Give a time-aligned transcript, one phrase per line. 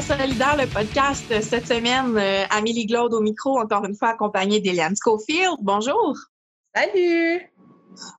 [0.00, 2.16] Solidaire, le podcast cette semaine.
[2.16, 5.56] Euh, Amélie Glaude au micro, encore une fois accompagnée d'Eliane Schofield.
[5.60, 6.16] Bonjour.
[6.74, 7.42] Salut.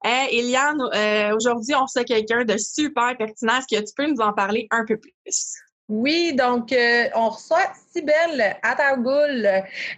[0.04, 3.60] Hey, Eliane, euh, aujourd'hui, on reçoit quelqu'un de super pertinent.
[3.60, 5.56] Est-ce que tu peux nous en parler un peu plus?
[5.90, 9.50] Oui, donc euh, on reçoit Sibelle Atagoul,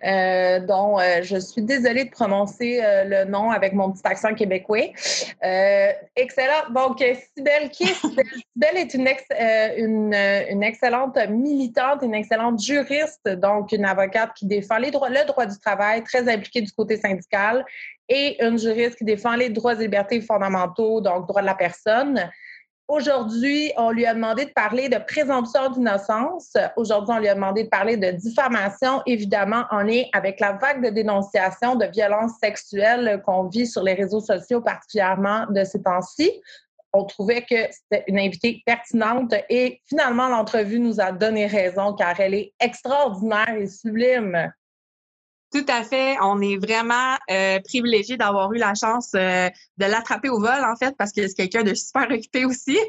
[0.06, 4.94] euh, dont euh, je suis désolée de prononcer le nom avec mon petit accent québécois.
[6.16, 6.70] excellent.
[6.74, 7.04] Donc,
[7.36, 8.26] Sibelle, qui est Sibelle?
[8.54, 9.08] Sibelle est une,
[9.78, 10.14] une,
[10.50, 15.46] une, excellente militante, une excellente juriste, donc une avocate qui défend les droits, le droit
[15.46, 17.66] du travail, très impliquée du côté syndical,
[18.08, 22.32] et une juriste qui défend les droits et libertés fondamentaux, donc droits de la personne.
[22.92, 26.58] Aujourd'hui, on lui a demandé de parler de présomption d'innocence.
[26.76, 30.84] Aujourd'hui, on lui a demandé de parler de diffamation, évidemment, en lien avec la vague
[30.84, 36.30] de dénonciation de violences sexuelles qu'on vit sur les réseaux sociaux, particulièrement de ces temps-ci.
[36.92, 42.20] On trouvait que c'était une invitée pertinente et finalement, l'entrevue nous a donné raison car
[42.20, 44.52] elle est extraordinaire et sublime.
[45.54, 46.16] Tout à fait.
[46.22, 50.78] On est vraiment euh, privilégié d'avoir eu la chance euh, de l'attraper au vol, en
[50.78, 52.80] fait, parce que c'est quelqu'un de super occupé aussi.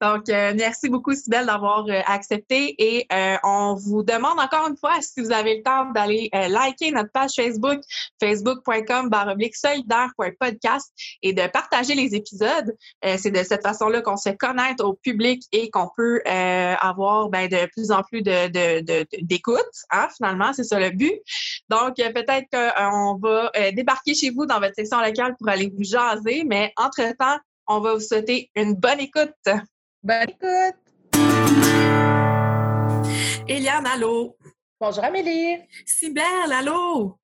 [0.00, 2.74] Donc, euh, merci beaucoup, Sybelle, d'avoir euh, accepté.
[2.78, 3.06] Et
[3.44, 7.32] on vous demande encore une fois, si vous avez le temps d'aller liker notre page
[7.36, 7.80] Facebook,
[8.20, 9.10] facebook.com
[9.52, 12.74] solidaire.podcast et de partager les épisodes.
[13.02, 17.66] c'est de cette façon-là qu'on se connaître au public et qu'on peut avoir ben, de
[17.72, 19.60] plus en plus de, d'écoute.
[19.90, 21.14] hein, finalement, c'est ça le but.
[21.68, 25.84] Donc, peut-être qu'on va euh, débarquer chez vous dans votre section locale pour aller vous
[25.84, 29.30] jaser, mais entre-temps, on va vous souhaiter une bonne écoute.
[30.02, 30.76] Bonne écoute!
[33.48, 34.36] Eliane, allô?
[34.80, 35.58] Bonjour Amélie!
[35.84, 37.18] Sybelle, allô?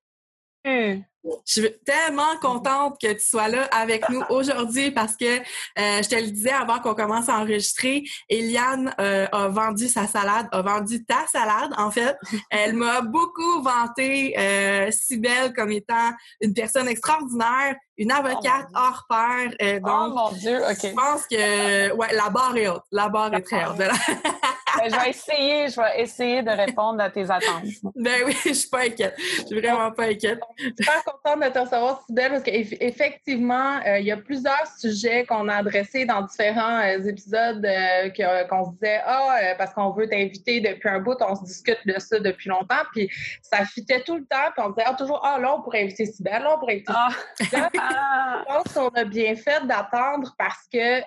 [0.64, 1.04] Hum.
[1.46, 6.08] Je suis tellement contente que tu sois là avec nous aujourd'hui parce que euh, je
[6.08, 10.62] te le disais avant qu'on commence à enregistrer, Eliane euh, a vendu sa salade, a
[10.62, 12.16] vendu ta salade en fait.
[12.50, 19.06] Elle m'a beaucoup vanté euh, belle comme étant une personne extraordinaire, une avocate oh, hors
[19.08, 19.54] pair.
[19.62, 20.78] Euh, oh mon Dieu, ok.
[20.82, 22.82] Je pense que ouais, la barre est haute.
[22.90, 23.76] La barre est très haute.
[24.78, 27.64] Ben, je vais essayer, je vais essayer de répondre à tes attentes.
[27.94, 29.14] Ben oui, je suis pas inquiète.
[29.18, 30.40] Je suis vraiment pas inquiète.
[30.56, 34.66] Je suis super contente de te recevoir, Sibelle, parce qu'effectivement, euh, il y a plusieurs
[34.78, 39.90] sujets qu'on a adressés dans différents euh, épisodes euh, qu'on se disait Ah, parce qu'on
[39.90, 42.82] veut t'inviter depuis un bout, on se discute de ça depuis longtemps.
[42.92, 43.10] Puis
[43.42, 46.06] ça fitait tout le temps, puis on disait ah, toujours Ah, là, on pourrait inviter
[46.06, 47.10] Sibelle, là, on pourrait inviter ah.
[47.40, 51.02] Je pense qu'on a bien fait d'attendre parce que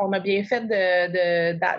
[0.00, 0.66] on a bien fait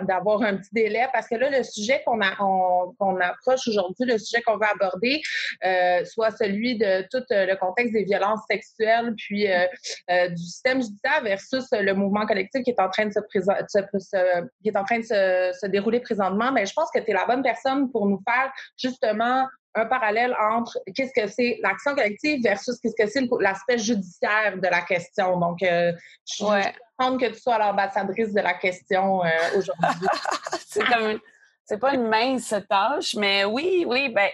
[0.04, 4.56] d'avoir un petit délai parce que là, le sujet qu'on approche aujourd'hui, le sujet qu'on
[4.56, 5.20] va aborder,
[5.64, 10.82] euh, soit celui de tout euh, le contexte des violences sexuelles, puis euh, du système
[10.82, 14.98] judiciaire versus le mouvement collectif qui est en train de se, qui est en train
[14.98, 18.20] de se, dérouler présentement, mais je pense que tu es la bonne personne pour nous
[18.26, 19.46] faire justement
[19.78, 24.68] un parallèle entre qu'est-ce que c'est l'action collective versus qu'est-ce que c'est l'aspect judiciaire de
[24.68, 25.38] la question.
[25.38, 25.94] Donc, je
[26.24, 29.22] suis que tu sois l'ambassadrice de la question
[29.56, 30.08] aujourd'hui.
[30.66, 31.18] c'est comme
[31.64, 34.30] c'est pas une mince tâche, mais oui, oui, ben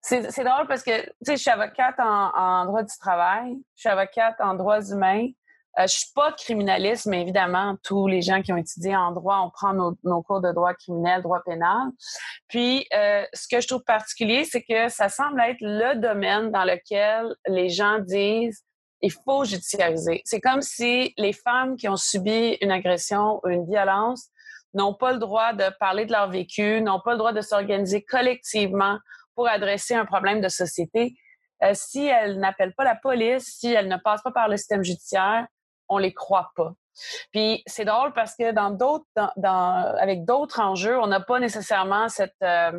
[0.00, 3.88] c'est drôle parce que tu sais, je suis avocate en, droit du travail, je suis
[3.88, 5.28] avocate en droits humains.
[5.78, 9.42] Euh, je suis pas criminaliste, mais évidemment, tous les gens qui ont étudié en droit,
[9.44, 11.88] on prend nos, cours de droit criminel, droit pénal.
[12.48, 16.64] Puis, euh, ce que je trouve particulier, c'est que ça semble être le domaine dans
[16.64, 18.62] lequel les gens disent
[19.02, 20.22] il faut judiciariser.
[20.24, 24.30] C'est comme si les femmes qui ont subi une agression ou une violence
[24.72, 28.02] n'ont pas le droit de parler de leur vécu, n'ont pas le droit de s'organiser
[28.02, 28.98] collectivement
[29.34, 31.14] pour adresser un problème de société.
[31.62, 34.82] Euh, si elles n'appellent pas la police, si elles ne passent pas par le système
[34.82, 35.46] judiciaire,
[35.88, 36.72] on les croit pas.
[37.32, 39.06] Puis c'est drôle parce que dans d'autres,
[39.44, 42.06] avec d'autres enjeux, on n'a pas nécessairement
[42.42, 42.72] euh,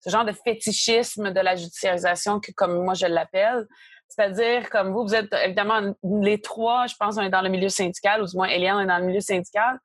[0.00, 3.66] ce genre de fétichisme de la judiciarisation que, comme moi je l'appelle.
[4.08, 7.68] C'est-à-dire, comme vous, vous êtes évidemment les trois, je pense, on est dans le milieu
[7.68, 9.78] syndical, ou du moins Eliane est dans le milieu syndical.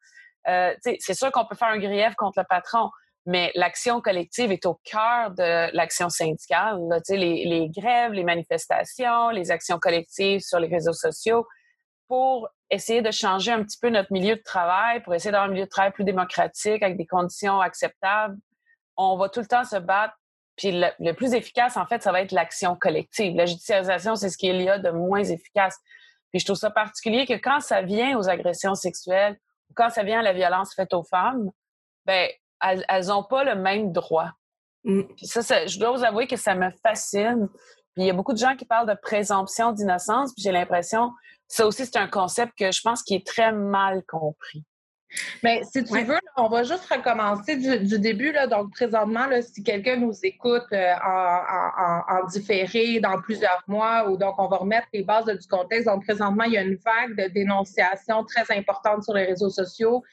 [0.48, 2.92] Euh, c'est sûr qu'on peut faire un grief contre le patron,
[3.26, 6.78] mais l'action collective est au cœur de l'action syndicale.
[7.10, 11.46] les, les grèves, les manifestations, les actions collectives sur les réseaux sociaux
[12.08, 15.54] pour essayer de changer un petit peu notre milieu de travail, pour essayer d'avoir un
[15.54, 18.38] milieu de travail plus démocratique, avec des conditions acceptables.
[18.98, 20.16] On va tout le temps se battre.
[20.56, 23.36] Puis le, plus efficace, en fait, ça va être l'action collective.
[23.36, 25.78] La judiciarisation, c'est ce qu'il y a de moins efficace.
[26.32, 29.38] Puis je trouve ça particulier que quand ça vient aux agressions sexuelles
[29.76, 31.52] quand ça vient à la violence faite aux femmes,
[32.06, 32.30] ben
[32.62, 34.32] elles n'ont pas le même droit.
[34.84, 35.04] Mm.
[35.22, 37.48] ça, je dois vous avouer que ça me fascine.
[38.00, 41.12] Il y a beaucoup de gens qui parlent de présomption d'innocence, puis j'ai l'impression,
[41.48, 44.64] ça aussi c'est un concept que je pense qui est très mal compris.
[45.44, 48.32] Mais si tu veux, on va juste recommencer du, début.
[48.32, 48.48] Là.
[48.48, 54.36] Donc, présentement, là, si quelqu'un nous écoute euh, en, différé dans plusieurs mois, ou donc
[54.38, 55.88] on va remettre les bases du contexte.
[55.88, 60.04] Donc, présentement, il y a une vague de dénonciations très importante sur les réseaux sociaux,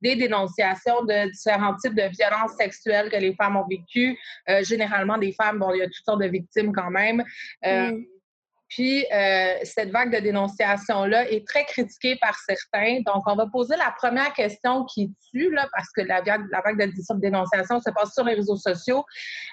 [0.00, 4.16] des dénonciations de différents types de violences sexuelles que les femmes ont vécues.
[4.48, 7.22] Euh, généralement, des femmes, bon, il y a toutes sortes de victimes quand même.
[7.64, 8.04] Euh, mm.
[8.68, 13.00] Puis, euh, cette vague de dénonciation-là est très critiquée par certains.
[13.06, 17.20] Donc, on va poser la première question qui tue, là, parce que la, vague de
[17.20, 19.04] dénonciation se passe sur les réseaux sociaux.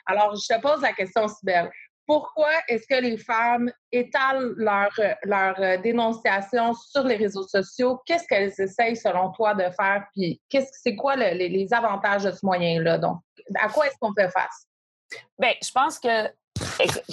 [0.08, 1.70] Alors, je te pose la question, Sibelle.
[2.06, 4.92] Pourquoi est-ce que les femmes étalent leur,
[5.24, 8.02] leur euh, dénonciation sur les réseaux sociaux?
[8.06, 10.06] Qu'est-ce qu'elles essayent, selon toi, de faire?
[10.14, 12.98] Puis, qu'est-ce, c'est quoi les, les avantages de ce moyen-là?
[12.98, 13.20] Donc,
[13.56, 14.68] à quoi est-ce qu'on fait face?
[15.40, 16.28] Bien, je pense que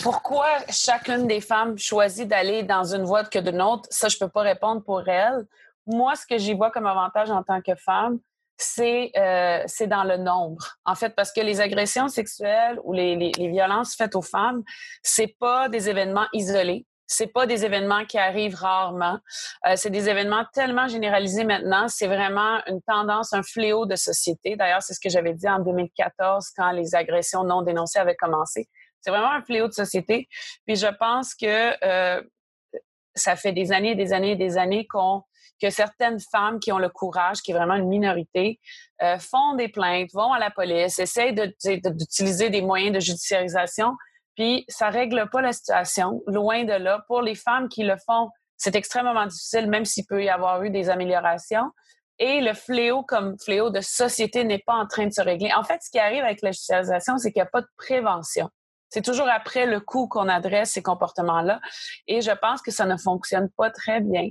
[0.03, 4.27] pourquoi chacune des femmes choisit d'aller dans une voie que d'une autre, ça, je ne
[4.27, 5.47] peux pas répondre pour elle.
[5.87, 8.19] Moi, ce que j'y vois comme avantage en tant que femme,
[8.61, 10.77] c'est euh, dans le nombre.
[10.85, 14.63] En fait, parce que les agressions sexuelles ou les, les, violences faites aux femmes,
[15.03, 16.87] c'est pas des événements isolés.
[17.07, 19.19] C'est pas des événements qui arrivent rarement.
[19.67, 21.89] Euh, c'est des événements tellement généralisés maintenant.
[21.89, 24.55] C'est vraiment une tendance, un fléau de société.
[24.55, 28.69] D'ailleurs, c'est ce que j'avais dit en 2014 quand les agressions non dénoncées avaient commencé.
[29.01, 30.29] C'est vraiment un fléau de société.
[30.67, 32.23] Puis je pense que euh,
[33.15, 35.23] ça fait des années, des années, des années qu'on
[35.61, 38.59] que certaines femmes qui ont le courage, qui est vraiment une minorité,
[39.03, 43.93] euh, font des plaintes, vont à la police, essayent d'utiliser des moyens de judiciarisation,
[44.37, 47.05] puis ça règle pas la situation, loin de là.
[47.07, 50.71] Pour les femmes qui le font, c'est extrêmement difficile, même s'il peut y avoir eu
[50.71, 51.71] des améliorations.
[52.19, 55.51] Et le fléau comme fléau de société n'est pas en train de se régler.
[55.55, 58.51] En fait, ce qui arrive avec la judiciarisation, c'est qu'il n'y a pas de prévention.
[58.91, 61.61] C'est toujours après le coup qu'on adresse ces comportements-là.
[62.07, 64.29] Et je pense que ça ne fonctionne pas très bien.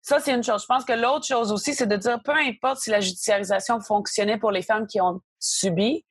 [0.00, 0.62] Ça, c'est une chose.
[0.62, 4.38] Je pense que l'autre chose aussi, c'est de dire, peu importe si la judiciarisation fonctionnait
[4.38, 6.04] pour les femmes qui ont subi,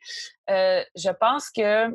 [0.49, 1.87] euh, je pense que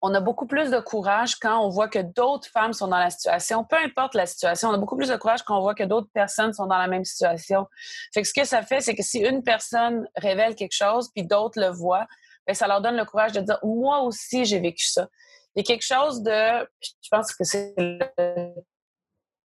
[0.00, 3.10] on a beaucoup plus de courage quand on voit que d'autres femmes sont dans la
[3.10, 3.64] situation.
[3.64, 6.10] Peu importe la situation, on a beaucoup plus de courage quand on voit que d'autres
[6.12, 7.66] personnes sont dans la même situation.
[8.14, 11.26] Fait que ce que ça fait, c'est que si une personne révèle quelque chose, puis
[11.26, 12.06] d'autres le voient,
[12.48, 15.06] ben, ça leur donne le courage de dire moi aussi j'ai vécu ça.
[15.54, 17.98] Il y a quelque chose de, je pense que c'est le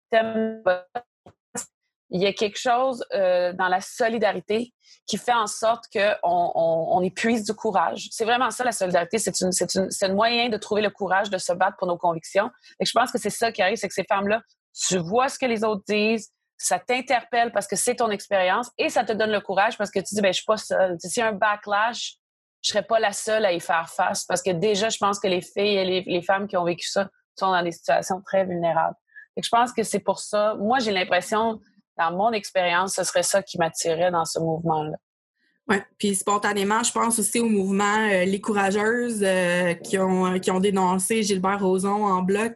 [0.09, 0.63] thème,
[2.09, 4.73] il y a quelque chose euh, dans la solidarité
[5.05, 8.07] qui fait en sorte qu'on on, épuise du courage.
[8.11, 11.75] C'est vraiment ça la solidarité, c'est un moyen de trouver le courage de se battre
[11.77, 12.49] pour nos convictions.
[12.79, 14.41] Et je pense que c'est ça qui arrive, c'est que ces femmes-là,
[14.87, 18.89] tu vois ce que les autres disent, ça t'interpelle parce que c'est ton expérience et
[18.89, 20.95] ça te donne le courage parce que tu dis ben je suis pas seule.
[20.99, 22.17] Si un backlash,
[22.63, 25.27] je serais pas la seule à y faire face parce que déjà, je pense que
[25.27, 28.95] les filles et les, femmes qui ont vécu ça sont dans des situations très vulnérables.
[29.35, 30.55] Et je pense que c'est pour ça.
[30.55, 31.59] Moi, j'ai l'impression,
[31.97, 34.95] dans mon expérience, ce serait ça qui m'attirait dans ce mouvement-là.
[35.69, 40.51] Oui, puis spontanément, je pense aussi au mouvement euh, Les Courageuses euh, qui, ont, qui
[40.51, 42.51] ont dénoncé Gilbert Rozon en bloc.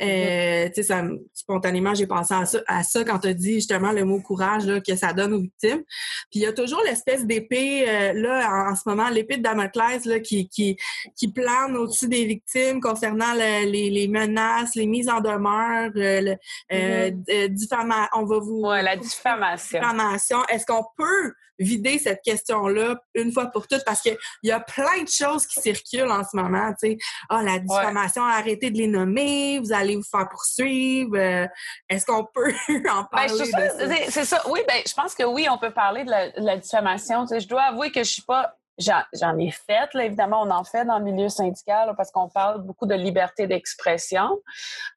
[0.00, 0.94] Euh, tu sais,
[1.34, 4.66] spontanément, j'ai pensé à ça, à ça quand tu as dit justement le mot courage
[4.66, 5.82] là, que ça donne aux victimes.
[6.30, 10.20] Puis il y a toujours l'espèce d'épée, là, en, ce moment, l'épée de Damoclès là,
[10.20, 10.76] qui, qui,
[11.16, 18.08] qui plane au-dessus des victimes concernant les, les, menaces, les mises en demeure, le, diffamation.
[18.14, 18.60] On va vous...
[18.60, 19.80] Ouais, la diffamation.
[19.80, 20.44] diffamation.
[20.46, 25.02] Est-ce qu'on peut vider cette question-là une fois pour toutes parce qu'il y a plein
[25.02, 26.72] de choses qui circulent en ce moment.
[26.72, 26.98] Tu sais,
[27.28, 31.16] ah, la diffamation, arrêtez de les nommer, vous allez vous faire poursuivre.
[31.16, 31.46] Euh,
[31.88, 34.06] est-ce qu'on peut en ben, parler?
[34.08, 34.42] c'est ça.
[34.48, 37.22] Oui, ben, je pense que oui, on peut parler de la, diffamation.
[37.22, 40.50] Tu sais, je dois avouer que je suis pas J'en ai fait, là, évidemment, on
[40.50, 44.38] en fait dans le milieu syndical parce qu'on parle beaucoup de liberté d'expression,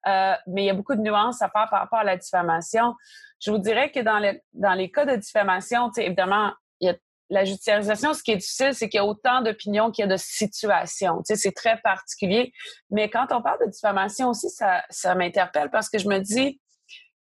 [0.08, 2.94] euh, mais il y a beaucoup de nuances à faire par rapport à la diffamation.
[3.42, 6.96] Je vous dirais que dans, les dans les cas de diffamation, évidemment, il y a
[7.30, 10.12] la judiciarisation, ce qui est difficile, c'est qu'il y a autant d'opinions qu'il y a
[10.12, 11.22] de situations.
[11.24, 12.54] C'est très particulier.
[12.90, 16.60] Mais quand on parle de diffamation aussi, ça, ça m'interpelle parce que je me dis,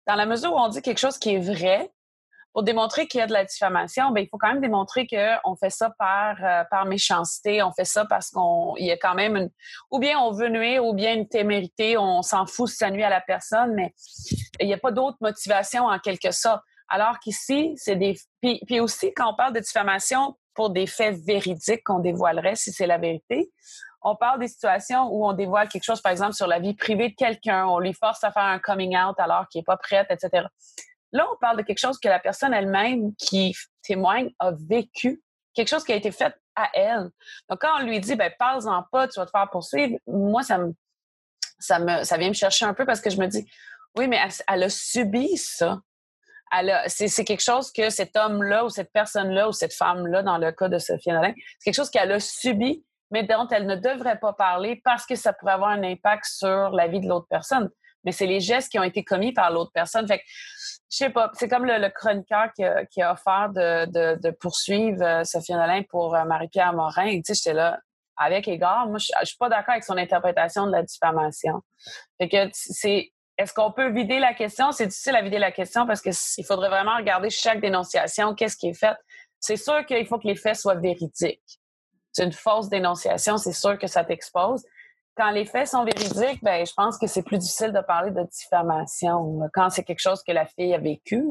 [0.06, 1.90] dans la mesure où on dit quelque chose qui est vrai,
[2.52, 5.56] pour démontrer qu'il y a de la diffamation, ben, il faut quand même démontrer qu'on
[5.56, 9.36] fait ça par, euh, par méchanceté, on fait ça parce qu'on y a quand même
[9.36, 9.50] une,
[9.90, 13.04] ou bien on veut nuire, ou bien une témérité, on s'en fout si ça nuit
[13.04, 13.94] à la personne, mais
[14.60, 16.62] il n'y a pas d'autre motivation en quelque sorte.
[16.88, 18.18] Alors qu'ici, c'est des.
[18.42, 22.86] Puis, aussi, quand on parle de diffamation pour des faits véridiques qu'on dévoilerait, si c'est
[22.86, 23.50] la vérité,
[24.02, 27.08] on parle des situations où on dévoile quelque chose, par exemple, sur la vie privée
[27.08, 30.06] de quelqu'un, on lui force à faire un coming out alors qu'il n'est pas prêt,
[30.10, 30.46] etc.
[31.12, 35.22] Là, on parle de quelque chose que la personne elle-même qui témoigne a vécu,
[35.54, 37.10] quelque chose qui a été fait à elle.
[37.48, 40.58] Donc, quand on lui dit, ben, parle-en pas, tu vas te faire poursuivre, moi, ça
[40.58, 40.72] me,
[41.58, 43.46] ça vient me chercher un peu parce que je me dis,
[43.96, 45.80] oui, mais elle a subi ça
[46.86, 50.68] c'est quelque chose que cet homme-là ou cette personne-là ou cette femme-là, dans le cas
[50.68, 54.32] de Sophie Nolin, c'est quelque chose qu'elle a subi, mais dont elle ne devrait pas
[54.32, 57.70] parler parce que ça pourrait avoir un impact sur la vie de l'autre personne.
[58.04, 60.06] Mais c'est les gestes qui ont été commis par l'autre personne.
[60.06, 60.24] Fait que,
[60.90, 65.82] je sais pas, c'est comme le, chroniqueur qui a, offert de, poursuivre euh, Sophie Nolin
[65.88, 67.16] pour euh, Marie-Pierre Morin.
[67.16, 67.78] Tu sais, j'étais là,
[68.16, 71.62] avec égard, moi, je, je suis pas d'accord avec son interprétation de la diffamation.
[72.20, 74.72] Fait c'est est-ce qu'on peut vider la question?
[74.72, 78.68] C'est difficile à vider la question parce qu'il faudrait vraiment regarder chaque dénonciation, qu'est-ce qui
[78.68, 78.96] est fait.
[79.40, 81.60] C'est sûr qu'il faut que les faits soient véridiques.
[82.12, 84.62] C'est une fausse dénonciation, c'est sûr que ça t'expose
[85.16, 88.22] quand les faits sont véridiques, ben, je pense que c'est plus difficile de parler de
[88.22, 91.24] diffamation quand c'est quelque chose que la fille a vécu.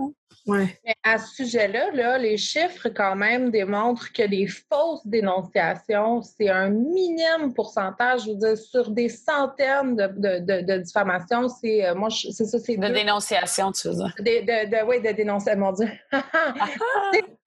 [0.48, 0.80] Ouais.
[0.86, 6.50] Mais à ce sujet-là, là, les chiffres quand même démontrent que les fausses dénonciations, c'est
[6.50, 8.24] un minime pourcentage.
[8.26, 12.58] Je veux dire, sur des centaines de, de, de, diffamations, c'est euh, moi, c'est ça,
[12.60, 15.90] c'est de dénonciation, tu veux dire De, de, oui, de dénonciation, mon Dieu.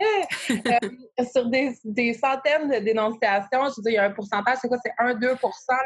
[0.00, 4.58] Euh, sur des, des, centaines de dénonciations, je veux dire, il y a un pourcentage,
[4.60, 5.36] c'est quoi, c'est 1-2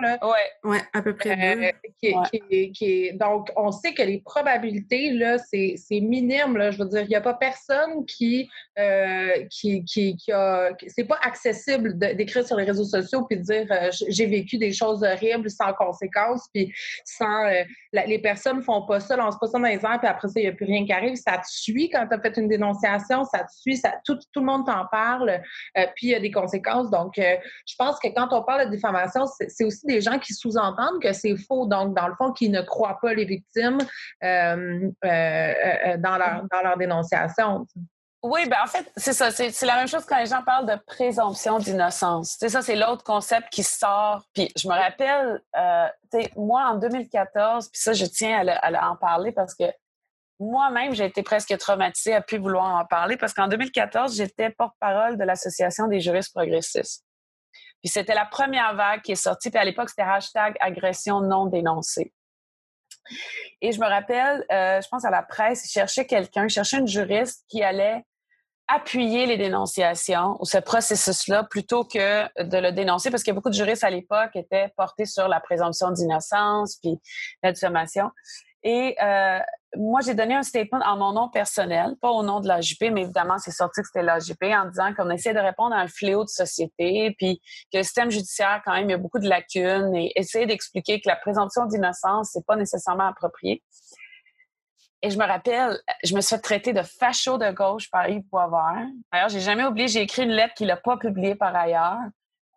[0.00, 0.18] là?
[0.22, 0.70] Ouais.
[0.70, 1.56] ouais, à peu près.
[1.56, 6.70] Euh, qui, qui, qui, donc, on sait que les probabilités, là, c'est minime, là.
[6.70, 10.70] Je veux dire, il n'y a pas personne qui, euh, qui, qui, qui, a.
[10.86, 14.72] C'est pas accessible d'écrire sur les réseaux sociaux puis de dire euh, j'ai vécu des
[14.72, 16.72] choses horribles sans conséquences, puis
[17.04, 17.46] sans.
[17.46, 20.34] Euh, les personnes font pas ça, lancent pas ça dans les airs, puis après ça,
[20.36, 21.16] il n'y a plus rien qui arrive.
[21.16, 24.40] Ça te suit quand tu as fait une dénonciation, ça te suit, ça, tout, tout
[24.40, 25.40] le monde t'en parle,
[25.96, 26.90] puis il y a des conséquences.
[26.90, 31.00] Donc, je pense que quand on parle de diffamation, c'est aussi des gens qui sous-entendent
[31.02, 31.66] que c'est faux.
[31.66, 33.78] Donc, dans le fond, qui ne croient pas les victimes
[34.22, 36.77] dans, leur, dans leur
[38.22, 39.30] Oui, ben en fait, c'est ça.
[39.30, 42.36] C'est la même chose quand les gens parlent de présomption d'innocence.
[42.40, 44.24] C'est ça, c'est l'autre concept qui sort.
[44.34, 45.86] Puis je me rappelle, euh,
[46.36, 49.64] moi, en 2014, puis ça, je tiens à, en parler parce que
[50.40, 55.16] moi-même, j'ai été presque traumatisée à plus vouloir en parler parce qu'en 2014, j'étais porte-parole
[55.16, 57.04] de l'Association des juristes progressistes.
[57.82, 59.50] Puis c'était la première vague qui est sortie.
[59.50, 62.12] Puis à l'époque, c'était hashtag agression non dénoncée.
[63.60, 66.88] Et je me rappelle, euh, je pense à la presse, ils cherchaient quelqu'un, cherchaient une
[66.88, 68.04] juriste qui allait
[68.68, 73.54] appuyer les dénonciations ou ce processus-là plutôt que de le dénoncer parce que beaucoup de
[73.54, 76.98] juristes à l'époque étaient portés sur la présomption d'innocence puis
[77.42, 78.10] la diffamation.
[78.62, 79.38] Et euh,
[79.76, 83.02] moi, j'ai donné un statement en mon nom personnel, pas au nom de l'AJP, mais
[83.02, 86.24] évidemment, c'est sorti que c'était l'AJP en disant qu'on essaie de répondre à un fléau
[86.24, 87.40] de société, puis
[87.72, 91.00] que le système judiciaire, quand même, il y a beaucoup de lacunes et essayer d'expliquer
[91.00, 93.62] que la présomption d'innocence, c'est pas nécessairement approprié.
[95.02, 98.26] Et je me rappelle, je me suis fait traiter de facho de gauche par Yves
[98.28, 98.86] Poivert.
[99.12, 101.98] D'ailleurs, j'ai jamais oublié, j'ai écrit une lettre qu'il n'a pas publiée par ailleurs.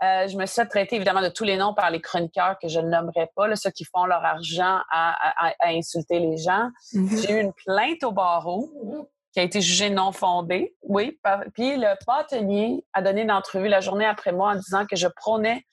[0.03, 2.79] Euh, je me suis traiter évidemment de tous les noms par les chroniqueurs que je
[2.79, 6.70] ne nommerai pas, là, ceux qui font leur argent à, insulter les gens.
[6.93, 7.22] Mm-hmm.
[7.22, 10.75] J'ai eu une plainte au barreau qui a été jugée non fondée.
[10.81, 11.20] Oui,
[11.53, 15.08] puis le bâtonnier a donné une entrevue la journée après moi en disant que je
[15.08, 15.65] prônais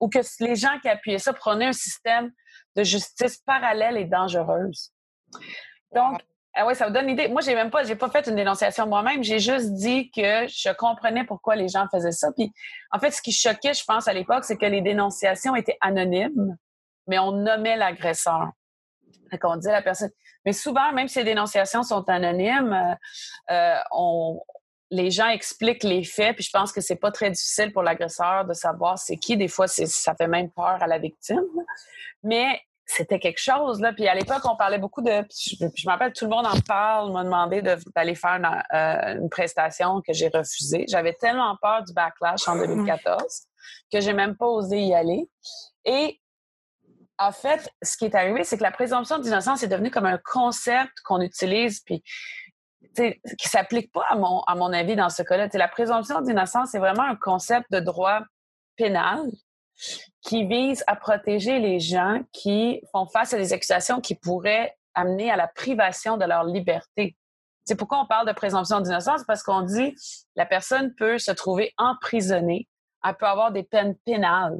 [0.00, 2.32] ou que les gens qui appuyaient ça prônaient un système
[2.76, 4.92] de justice parallèle et dangereuse.
[5.94, 6.20] Donc,
[6.54, 7.28] ah oui, ça vous donne une idée.
[7.28, 9.22] Moi, j'ai même pas, j'ai pas fait une dénonciation moi-même.
[9.22, 12.32] J'ai juste dit que je comprenais pourquoi les gens faisaient ça.
[12.32, 12.52] Puis,
[12.90, 16.56] en fait, ce qui choquait, je pense, à l'époque, c'est que les dénonciations étaient anonymes,
[17.06, 18.50] mais on nommait l'agresseur.
[19.44, 20.10] On disait à la personne.
[20.44, 24.40] Mais souvent, même si les dénonciations sont anonymes, euh, euh, on,
[24.90, 28.44] les gens expliquent les faits, puis je pense que c'est pas très difficile pour l'agresseur
[28.44, 29.36] de savoir c'est qui.
[29.36, 31.44] Des fois, ça fait même peur à la victime.
[32.24, 33.80] Mais c'était quelque chose.
[33.80, 33.92] Là.
[33.92, 35.24] Puis à l'époque, on parlait beaucoup de.
[35.30, 40.00] Je, rappelle, tout le monde en parle, m'a demandé d'aller faire une, euh, une, prestation
[40.00, 40.84] que j'ai refusée.
[40.88, 43.22] J'avais tellement peur du backlash en 2014
[43.92, 45.28] que j'ai même pas osé y aller.
[45.84, 46.20] Et
[47.18, 50.18] en fait, ce qui est arrivé, c'est que la présomption d'innocence est devenue comme un
[50.18, 52.02] concept qu'on utilise, puis
[52.96, 55.48] qui s'applique pas, à mon, à mon avis, dans ce cas-là.
[55.52, 58.20] La présomption d'innocence, c'est vraiment un concept de droit
[58.76, 59.20] pénal
[60.22, 65.30] qui vise à protéger les gens qui font face à des accusations qui pourraient amener
[65.30, 67.16] à la privation de leur liberté.
[67.64, 69.94] C'est pourquoi on parle de présomption d'innocence, parce qu'on dit
[70.36, 72.68] la personne peut se trouver emprisonnée,
[73.04, 74.58] elle peut avoir des peines pénales.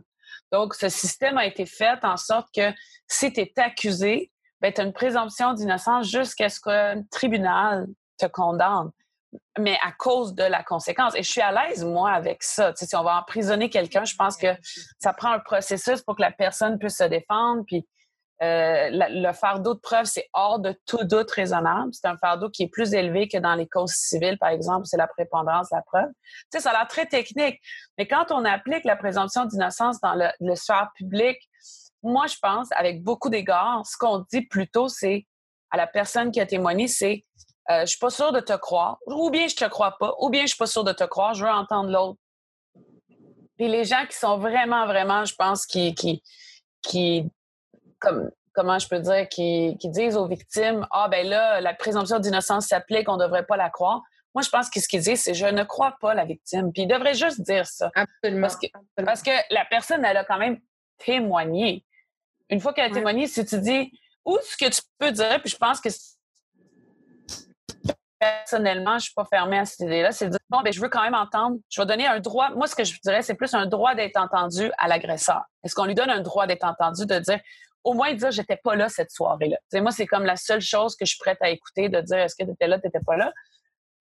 [0.53, 2.73] Donc, ce système a été fait en sorte que
[3.09, 7.87] si tu es accusé, ben, tu as une présomption d'innocence jusqu'à ce qu'un tribunal
[8.19, 8.91] te condamne
[9.59, 11.15] mais à cause de la conséquence.
[11.15, 12.73] Et je suis à l'aise, moi, avec ça.
[12.75, 14.49] si on va emprisonner quelqu'un, je pense que
[14.99, 17.63] ça prend un processus pour que la personne puisse se défendre.
[17.67, 17.87] Puis
[18.43, 21.91] euh, le fardeau de preuve, c'est hors de tout doute raisonnable.
[21.93, 24.97] C'est un fardeau qui est plus élevé que dans les causes civiles, par exemple, c'est
[24.97, 26.09] la prépondérance la preuve.
[26.51, 27.61] Tu sais, ça a l'air très technique.
[27.99, 31.39] Mais quand on applique la présomption d'innocence dans le, le sphère public,
[32.03, 35.27] moi, je pense, avec beaucoup d'égards, ce qu'on dit plutôt, c'est
[35.71, 37.25] à la personne qui a témoigné, c'est
[37.71, 40.29] euh, je suis pas sûre de te croire, ou bien je te crois pas, ou
[40.29, 42.19] bien je suis pas sûre de te croire, je veux entendre l'autre.
[43.57, 46.23] Puis les gens qui sont vraiment, vraiment, je pense, qui, qui,
[46.83, 47.31] qui
[47.99, 52.19] comme, comment je peux dire, qui, qui disent aux victimes, ah ben là, la présomption
[52.19, 54.03] d'innocence s'applique, on devrait pas la croire.
[54.35, 56.73] Moi, je pense que ce qu'ils disent, c'est je ne crois pas la victime.
[56.73, 57.91] Puis ils devraient juste dire ça.
[57.95, 58.43] Absolument.
[58.43, 58.67] Parce que,
[59.05, 60.59] parce que la personne, elle a quand même
[60.99, 61.85] témoigné.
[62.49, 63.93] Une fois qu'elle a témoigné, si tu dis,
[64.25, 65.89] ou ce que tu peux dire, puis je pense que
[68.21, 70.81] personnellement, je ne suis pas fermée à cette idée-là, c'est de dire, bon, ben, je
[70.81, 73.35] veux quand même entendre, je vais donner un droit, moi, ce que je dirais, c'est
[73.35, 75.43] plus un droit d'être entendu à l'agresseur.
[75.65, 77.41] Est-ce qu'on lui donne un droit d'être entendu, de dire,
[77.83, 79.57] au moins dire, j'étais pas là cette soirée-là?
[79.81, 82.37] moi, c'est comme la seule chose que je suis prête à écouter, de dire, est-ce
[82.37, 83.33] que tu étais là, tu n'étais pas là?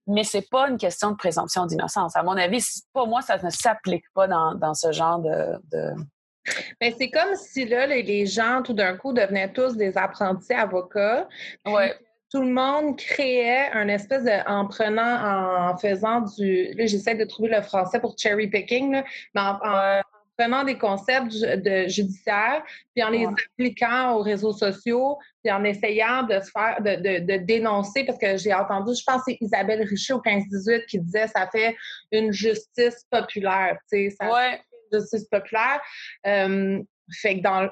[0.05, 2.15] Mais c'est pas une question de présomption d'innocence.
[2.15, 5.93] À mon avis, pour moi, ça ne s'applique pas dans, ce genre de,
[6.81, 11.27] ben, c'est comme si là, les gens, tout d'un coup, devenaient tous des apprentis avocats.
[11.65, 11.95] Ouais.
[12.31, 14.47] Tout le monde créait un espèce de.
[14.47, 16.73] en prenant, en faisant du.
[16.73, 20.01] Là, j'essaie de trouver le français pour cherry picking, là, mais en,
[20.37, 22.63] prenant des concepts de judiciaires,
[22.95, 27.37] puis en les appliquant aux réseaux sociaux, puis en essayant de se faire, de, de,
[27.43, 31.27] dénoncer, parce que j'ai entendu, je pense que c'est Isabelle Richer au 15-18 qui disait
[31.27, 31.75] ça fait
[32.13, 35.81] une justice populaire, tu sais, ça ouais justice populaire.
[36.25, 37.69] Euh, fait que dans,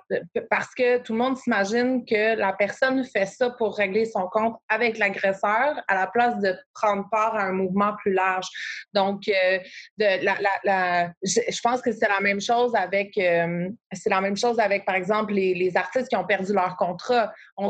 [0.50, 4.58] parce que tout le monde s'imagine que la personne fait ça pour régler son compte
[4.70, 8.48] avec l'agresseur à la place de prendre part à un mouvement plus large.
[8.94, 9.60] Donc, euh,
[9.98, 14.38] de, la, la, je, pense que c'est la même chose avec, euh, c'est la même
[14.38, 17.32] chose avec, par exemple, les, les, artistes qui ont perdu leur contrat.
[17.58, 17.70] On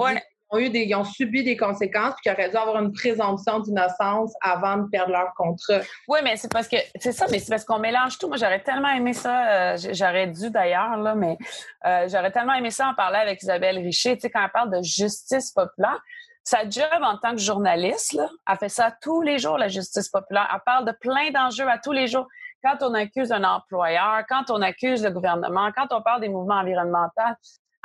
[0.49, 4.33] ont, eu des, ont subi des conséquences puis qui auraient dû avoir une présomption d'innocence
[4.41, 5.79] avant de perdre leur contrat.
[6.07, 8.27] Oui, mais c'est parce que c'est ça, mais c'est parce qu'on mélange tout.
[8.27, 11.37] Moi, j'aurais tellement aimé ça, euh, j'aurais dû d'ailleurs, là, mais
[11.85, 14.15] euh, j'aurais tellement aimé ça en parler avec Isabelle Richer.
[14.15, 16.01] Tu sais, quand elle parle de justice populaire,
[16.43, 20.07] sa job en tant que journaliste, là, elle fait ça tous les jours, la justice
[20.07, 20.47] populaire.
[20.53, 22.25] Elle parle de plein d'enjeux à tous les jours.
[22.63, 26.59] Quand on accuse un employeur, quand on accuse le gouvernement, quand on parle des mouvements
[26.59, 27.35] environnementaux,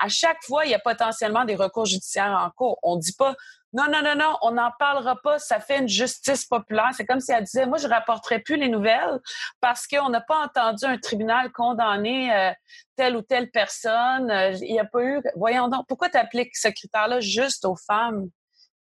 [0.03, 2.77] à chaque fois, il y a potentiellement des recours judiciaires en cours.
[2.83, 3.37] On ne dit pas
[3.73, 6.91] non, non, non, non, on n'en parlera pas, ça fait une justice populaire.
[6.93, 9.19] C'est comme si elle disait, moi, je ne rapporterai plus les nouvelles
[9.61, 12.53] parce qu'on n'a pas entendu un tribunal condamner euh,
[12.97, 14.31] telle ou telle personne.
[14.31, 15.23] Euh, il n'y a pas eu.
[15.37, 18.29] Voyons donc, pourquoi tu appliques ce critère-là juste aux femmes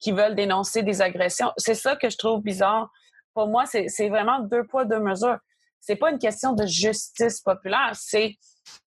[0.02, 1.54] qui veulent dénoncer des agressions?
[1.56, 2.90] C'est ça que je trouve bizarre.
[3.34, 5.38] Pour moi, c'est vraiment deux poids, deux mesures.
[5.80, 8.36] C'est pas une question de justice populaire, c'est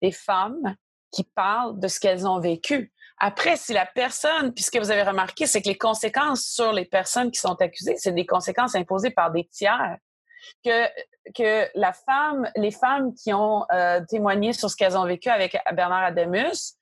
[0.02, 0.76] des femmes
[1.18, 2.94] qui parlent de ce qu'elles ont vécu.
[3.18, 7.32] Après, si la personne, puisque vous avez remarqué, c'est que les conséquences sur les personnes
[7.32, 9.98] qui sont accusées, c'est des conséquences imposées par des tiers.
[10.64, 10.86] Que,
[11.34, 15.58] que la femme, les femmes qui ont euh, témoigné sur ce qu'elles ont vécu avec
[15.74, 16.76] Bernard Adamus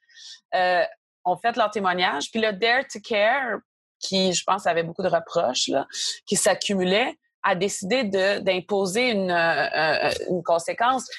[0.54, 0.84] euh,
[1.24, 2.30] ont fait leur témoignage.
[2.30, 3.60] Puis le Dare to Care,
[4.00, 5.71] qui, je pense, avait beaucoup de reproches,
[6.28, 8.04] qui s'accumulaient, a décidé
[8.41, 11.10] d'imposer une, euh, une conséquence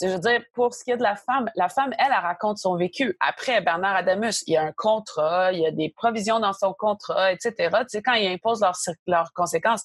[0.00, 2.58] je veux dire, pour ce qui est de la femme, la femme, elle, elle raconte
[2.58, 3.16] son vécu.
[3.20, 6.72] Après, Bernard Adamus, il y a un contrat, il y a des provisions dans son
[6.72, 7.54] contrat, etc.
[7.58, 9.84] Tu sais, quand ils imposent leurs, leurs conséquences,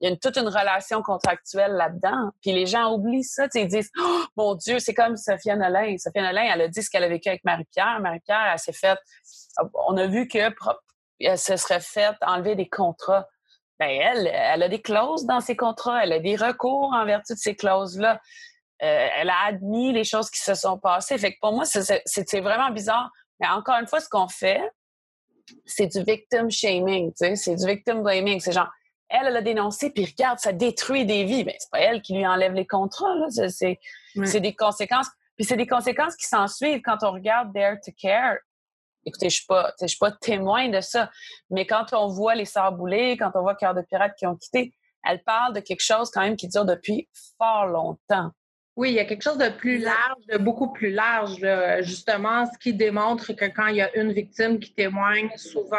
[0.00, 2.30] il y a toute une relation contractuelle là-dedans.
[2.40, 3.44] Puis les gens oublient ça.
[3.44, 5.96] Tu sais, ils disent, oh, mon Dieu, c'est comme Sophia Nolin.
[5.98, 7.98] Sophia Nolin, elle a dit ce qu'elle a vécu avec Marie-Pierre.
[8.00, 8.98] Marie-Pierre, elle s'est faite,
[9.88, 10.38] on a vu que
[11.18, 13.26] elle se serait faite enlever des contrats.
[13.78, 17.34] Ben elle, elle a des clauses dans ses contrats, elle a des recours en vertu
[17.34, 18.20] de ces clauses-là.
[18.82, 21.16] Euh, elle a admis les choses qui se sont passées.
[21.18, 23.10] Fait que pour moi, c'est vraiment bizarre.
[23.40, 24.60] Mais encore une fois, ce qu'on fait,
[25.64, 28.40] c'est du victim shaming, c'est du victim blaming.
[28.40, 28.70] C'est genre,
[29.08, 31.44] elle, elle a dénoncé, puis regarde, ça détruit des vies.
[31.44, 35.08] Mais c'est pas elle qui lui enlève les contrats, C'est des conséquences.
[35.36, 38.38] Puis c'est des conséquences qui s'en suivent quand on regarde Dare to Care.
[39.04, 41.10] Écoutez, je suis pas, je suis pas témoin de ça,
[41.50, 44.34] mais quand on voit les Sœurs Boulées, quand on voit Cœur de Pirates qui ont
[44.34, 47.08] quitté, elle parle de quelque chose quand même qui dure depuis
[47.38, 48.32] fort longtemps.
[48.76, 51.38] Oui, il y a quelque chose de plus large, de beaucoup plus large,
[51.80, 55.76] justement, ce qui démontre que quand il y a une victime qui témoigne, souvent,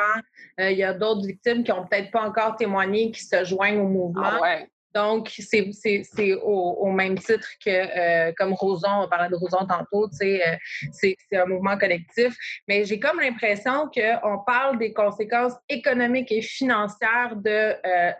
[0.59, 3.79] euh, il y a d'autres victimes qui n'ont peut-être pas encore témoigné, qui se joignent
[3.79, 4.23] au mouvement.
[4.23, 4.69] Ah ouais.
[4.95, 10.09] Donc, c'est au, au, même titre que, euh, comme Roson, on parlait de Roson tantôt,
[10.21, 10.55] euh,
[10.91, 12.35] c'est un mouvement collectif.
[12.67, 18.11] Mais j'ai comme l'impression qu'on parle des conséquences économiques et financières de euh,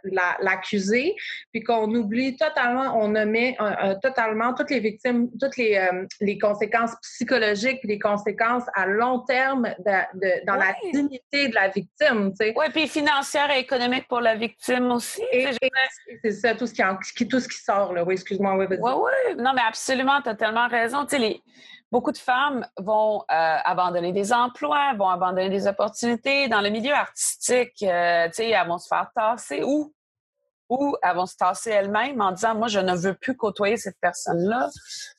[0.42, 1.16] l'accusé,
[1.52, 3.58] puis qu'on oublie totalement, on omet
[4.02, 5.80] totalement toutes les victimes, toutes les,
[6.22, 12.34] les conséquences psychologiques, les conséquences à long terme de, dans la dignité de la victime.
[12.40, 15.22] Oui, puis financière et économique pour la victime aussi.
[16.24, 18.04] C'est ça, tout ce qui, tout ce qui sort, là.
[18.04, 18.56] Oui, excuse-moi.
[18.56, 19.36] Oui, oui, oui.
[19.38, 21.06] Non, mais absolument, tu as tellement raison.
[21.06, 21.42] Tu sais, les...
[21.92, 26.50] beaucoup de femmes vont euh, abandonner des emplois, vont abandonner des opportunités.
[26.50, 29.94] Dans le milieu artistique, euh, tu sais, elles vont se faire tasser ou,
[30.70, 34.00] ou elles vont se tasser elles-mêmes en disant, moi, je ne veux plus côtoyer cette
[34.02, 34.70] personne-là.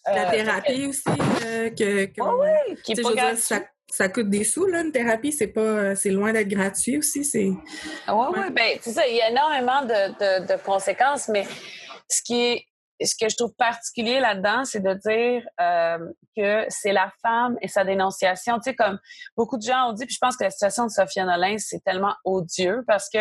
[0.06, 4.80] La thérapie aussi, que, que oui, qui est pas ça, ça, coûte des sous, là,
[4.80, 7.24] une thérapie, c'est pas, c'est loin d'être gratuit aussi.
[7.24, 7.46] C'est...
[7.46, 7.56] Oui,
[8.08, 11.46] oui, ben, c'est ça, il y a énormément de, de, de conséquences, mais
[12.08, 12.64] ce qui est
[13.06, 15.98] ce que je trouve particulier là-dedans, c'est de dire euh,
[16.36, 18.56] que c'est la femme et sa dénonciation.
[18.56, 18.98] Tu sais, comme
[19.36, 21.82] beaucoup de gens ont dit, puis je pense que la situation de Sophia Nolin, c'est
[21.84, 23.18] tellement odieux parce que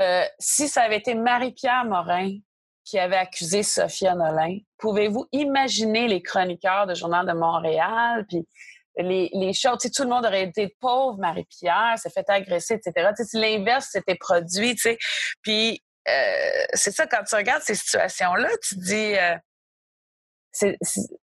[0.00, 2.38] euh, si ça avait été Marie-Pierre Morin
[2.84, 8.46] qui avait accusé Sophia Nolin, pouvez-vous imaginer les chroniqueurs de Journal de Montréal, puis
[8.96, 12.74] les, les choses, tu sais, tout le monde aurait été pauvre Marie-Pierre, s'est fait agresser,
[12.74, 13.10] etc.
[13.16, 14.98] Tu sais, si l'inverse s'était produit, tu sais,
[15.42, 19.36] puis euh, c'est ça, quand tu regardes ces situations-là, tu te dis, euh,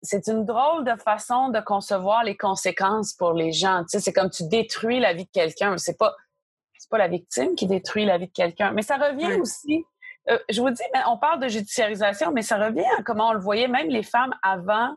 [0.02, 3.82] c'est une drôle de façon de concevoir les conséquences pour les gens.
[3.82, 5.76] Tu sais, c'est comme tu détruis la vie de quelqu'un.
[5.78, 6.14] C'est pas,
[6.90, 8.72] pas la victime qui détruit la vie de quelqu'un.
[8.72, 9.84] Mais ça revient aussi,
[10.28, 13.40] euh, je vous dis, on parle de judiciarisation, mais ça revient à comment on le
[13.40, 14.94] voyait, même les femmes avant,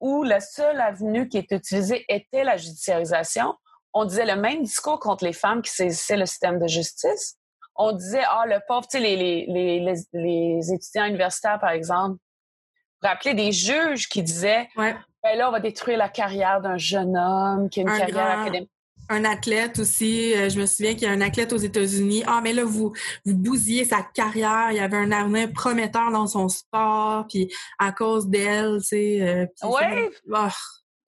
[0.00, 3.54] où la seule avenue qui était utilisée était la judiciarisation.
[3.92, 7.38] On disait le même discours contre les femmes qui saisissaient le système de justice
[7.76, 12.18] on disait, ah, le pauvre, tu sais, les, les, les, les, étudiants universitaires, par exemple,
[13.02, 14.96] vous rappelez des juges qui disaient, ouais.
[15.22, 18.40] ben là, on va détruire la carrière d'un jeune homme qui a une un carrière
[18.40, 18.70] académique.
[19.08, 22.24] Un athlète aussi, euh, je me souviens qu'il y a un athlète aux États-Unis.
[22.26, 22.92] Ah, mais là, vous,
[23.24, 24.68] vous bousillez sa carrière.
[24.70, 29.22] Il y avait un avenir prometteur dans son sport, puis à cause d'elle, tu sais.
[29.22, 30.10] Euh, oui.
[30.32, 30.48] Oh.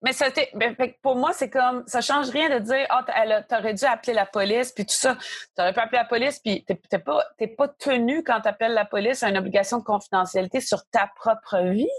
[0.02, 3.74] Mais ça, ben, pour moi, c'est comme ça change rien de dire Ah, oh, t'aurais
[3.74, 5.18] dû appeler la police, puis tout ça.
[5.56, 7.24] T'aurais pu appeler la police, puis t'es pas,
[7.56, 11.90] pas tenu quand t'appelles la police à une obligation de confidentialité sur ta propre vie.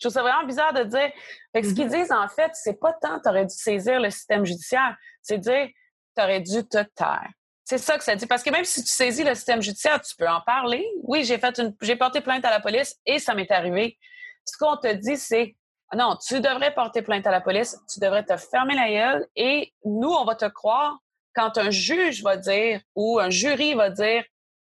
[0.00, 1.10] Je trouve ça vraiment bizarre de dire.
[1.52, 2.02] Fait que ce qu'ils mm-hmm.
[2.02, 5.68] disent, en fait, c'est pas tant t'aurais dû saisir le système judiciaire, c'est dire
[6.16, 7.28] t'aurais dû te taire.
[7.64, 8.26] C'est ça que ça dit.
[8.26, 10.84] Parce que même si tu saisis le système judiciaire, tu peux en parler.
[11.02, 13.98] Oui, j'ai fait une, j'ai porté plainte à la police et ça m'est arrivé.
[14.44, 15.54] Ce qu'on te dit, c'est
[15.90, 19.26] ah non, tu devrais porter plainte à la police, tu devrais te fermer la gueule
[19.34, 20.98] et nous, on va te croire
[21.34, 24.24] quand un juge va dire ou un jury va dire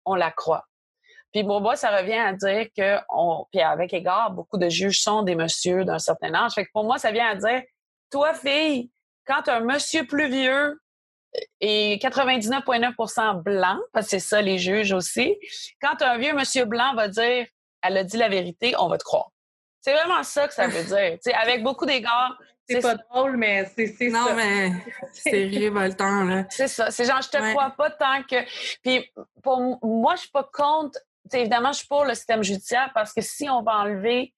[0.05, 0.68] on la croit.
[1.33, 5.01] Puis pour moi, ça revient à dire que, on, puis avec égard, beaucoup de juges
[5.01, 6.53] sont des messieurs d'un certain âge.
[6.55, 7.63] Fait que pour moi, ça vient à dire,
[8.11, 8.91] toi, fille,
[9.27, 10.81] quand un monsieur plus vieux
[11.61, 15.37] et 99,9 blanc, parce que c'est ça les juges aussi,
[15.83, 17.47] quand un vieux monsieur blanc va dire,
[17.83, 19.31] elle a dit la vérité, on va te croire.
[19.81, 21.19] C'est vraiment ça que ça veut dire.
[21.21, 22.37] sais, avec beaucoup d'égards.
[22.69, 24.09] C'est pas drôle, mais c'est ça.
[24.11, 24.73] Non, mais
[25.13, 26.45] c'est révoltant, là.
[26.51, 26.91] C'est ça.
[26.91, 28.37] C'est genre, je te crois pas tant que.
[28.83, 29.11] Puis,
[29.43, 30.99] pour moi, je suis pas contre.
[31.35, 34.33] Évidemment, je suis pour le système judiciaire parce que si on va enlever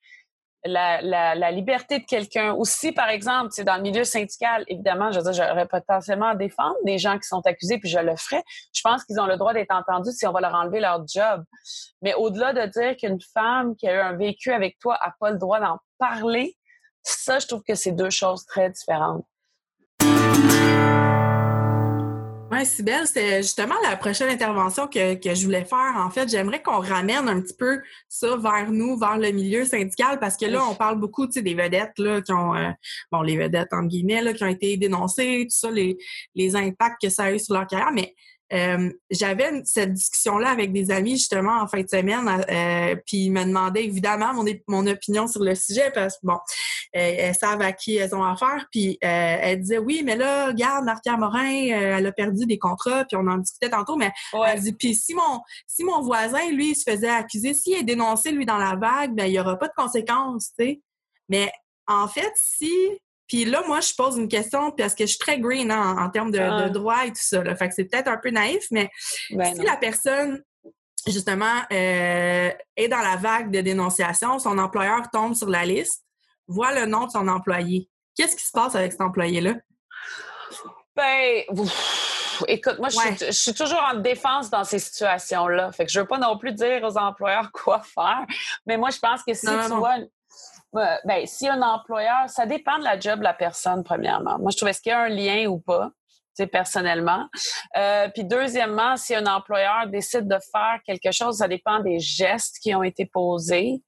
[0.64, 2.52] la, liberté de quelqu'un.
[2.52, 6.76] Aussi, par exemple, dans le milieu syndical, évidemment, je veux dire, j'aurais potentiellement à défendre
[6.84, 8.42] des gens qui sont accusés, puis je le ferais.
[8.72, 11.44] Je pense qu'ils ont le droit d'être entendus si on va leur enlever leur job.
[12.02, 15.30] Mais au-delà de dire qu'une femme qui a eu un vécu avec toi n'a pas
[15.30, 16.56] le droit d'en parler,
[17.02, 19.24] ça, je trouve que c'est deux choses très différentes.
[22.60, 25.94] Oui, Sybelle, c'est justement la prochaine intervention que, que je voulais faire.
[25.96, 30.18] En fait, j'aimerais qu'on ramène un petit peu ça vers nous, vers le milieu syndical,
[30.18, 32.68] parce que là, on parle beaucoup des vedettes là, qui ont, euh,
[33.10, 35.96] bon, les vedettes entre guillemets, là, qui ont été dénoncées, tout ça, les,
[36.34, 37.92] les impacts que ça a eu sur leur carrière.
[37.94, 38.14] Mais
[38.52, 43.30] euh, j'avais cette discussion-là avec des amis justement en fin de semaine, euh, puis ils
[43.30, 46.38] me demandaient évidemment mon, mon opinion sur le sujet parce que bon,
[46.92, 50.84] elles savent à qui elles ont affaire, puis euh, elles disaient oui, mais là, regarde,
[50.84, 54.12] Martia Morin, elle a perdu des contrats, puis on en discutait tantôt, mais
[54.46, 57.84] elle dit puis si mon si mon voisin lui il se faisait accuser, s'il est
[57.84, 60.80] dénoncé lui dans la vague, ben il y aura pas de conséquences, tu sais.
[61.28, 61.50] Mais
[61.86, 62.72] en fait, si
[63.30, 66.10] puis là, moi, je pose une question parce que je suis très green hein, en,
[66.10, 66.68] termes de, ah.
[66.68, 67.44] droit et tout ça.
[67.44, 67.54] Là.
[67.54, 68.90] Fait que c'est peut-être un peu naïf, mais
[69.30, 70.42] ben si la personne,
[71.06, 76.02] justement, euh, est dans la vague de dénonciation, son employeur tombe sur la liste,
[76.50, 79.54] voit le nom de son employé, qu'est-ce qui se passe avec cet employé-là?
[80.94, 81.42] Ben,
[82.48, 85.72] écoute, moi, je, suis, toujours en défense dans ces situations-là.
[85.72, 88.26] Fait que je veux pas non plus dire aux employeurs quoi faire.
[88.66, 89.96] Mais moi, je pense que si tu vois
[90.72, 94.38] ben, si un employeur, ça dépend de la job de la personne, premièrement.
[94.38, 95.90] Moi, je trouve est-ce qu'il y a un lien ou pas,
[96.46, 97.28] personnellement.
[97.76, 102.58] Euh, puis deuxièmement, si un employeur décide de faire quelque chose, ça dépend des gestes
[102.60, 103.82] qui ont été posés.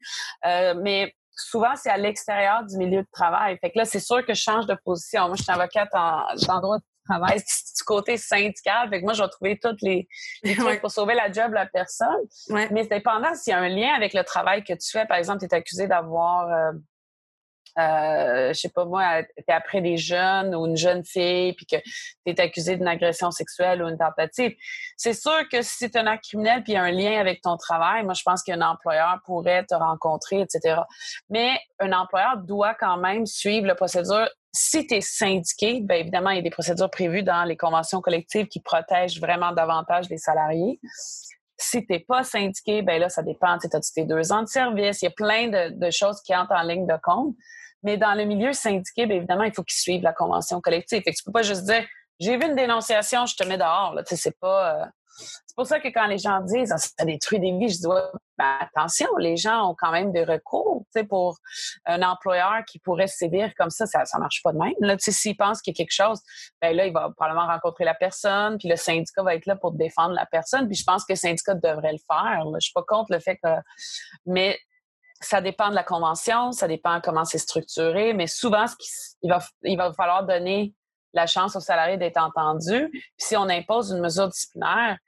[0.44, 3.58] Euh, mais souvent, c'est à l'extérieur du milieu de travail.
[3.60, 5.26] Fait que là, c'est sûr que je change de position.
[5.26, 6.78] Moi, je suis avocate en, en droit
[7.08, 7.38] travail
[7.76, 8.88] du côté syndical.
[8.88, 10.08] Fait que moi, je vais trouver toutes les,
[10.56, 12.08] trucs pour sauver la job de la personne.
[12.48, 15.06] Mais c'est dépendant s'il y a un lien avec le travail que tu fais.
[15.06, 16.72] Par exemple, tu es accusé d'avoir euh,
[17.78, 21.66] euh, je sais pas moi, tu es après des jeunes ou une jeune fille, puis
[21.66, 24.54] que tu es accusé d'une agression sexuelle ou une tentative.
[24.96, 28.14] C'est sûr que si c'est un acte criminel puis un lien avec ton travail, moi,
[28.14, 30.80] je pense qu'un employeur pourrait te rencontrer, etc.
[31.30, 34.28] Mais un employeur doit quand même suivre la procédure.
[34.54, 38.02] Si tu es syndiqué, bien évidemment, il y a des procédures prévues dans les conventions
[38.02, 40.78] collectives qui protègent vraiment davantage les salariés.
[41.56, 43.56] Si tu n'es pas syndiqué, ben là, ça dépend.
[43.58, 45.00] Tu as tes deux ans de service?
[45.00, 47.34] Il y a plein de choses qui entrent en ligne de compte.
[47.82, 51.02] Mais dans le milieu syndiqué, bien évidemment, il faut qu'ils suivent la convention collective.
[51.02, 51.84] Fait que tu peux pas juste dire
[52.20, 53.94] j'ai vu une dénonciation, je te mets dehors.
[53.94, 54.02] Là.
[54.06, 54.82] C'est pas.
[54.82, 54.86] Euh,
[55.18, 57.86] c'est pour ça que quand les gens disent ah, ça détruit des vies, je dis
[58.38, 61.36] ben, attention, les gens ont quand même des recours pour
[61.84, 64.98] un employeur qui pourrait sévir comme ça, ça ne marche pas de même.
[64.98, 66.20] S'il pense qu'il y a quelque chose,
[66.62, 69.72] ben là, il va probablement rencontrer la personne, puis le syndicat va être là pour
[69.72, 70.66] défendre la personne.
[70.66, 72.44] Puis je pense que le syndicat devrait le faire.
[72.54, 73.50] Je suis pas contre le fait que.
[74.24, 74.58] Mais
[75.22, 78.66] ça dépend de la convention, ça dépend comment c'est structuré, mais souvent,
[79.22, 79.30] il,
[79.76, 80.74] va, falloir donner
[81.12, 82.88] la chance aux salariés d'être entendus.
[82.90, 84.98] Puis si on impose une mesure disciplinaire,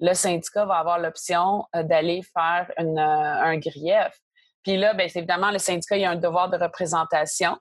[0.00, 4.20] le syndicat va avoir l'option euh, d'aller faire euh, un grief.
[4.62, 7.56] Puis là, bien, évidemment, le syndicat, il a un devoir de représentation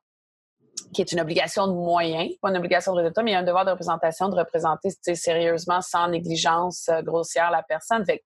[0.93, 3.39] qui est une obligation de moyens, pas une obligation de résultat, mais il y a
[3.39, 8.03] un devoir de représentation de représenter sérieusement, sans négligence euh, grossière la personne.
[8.05, 8.23] Fait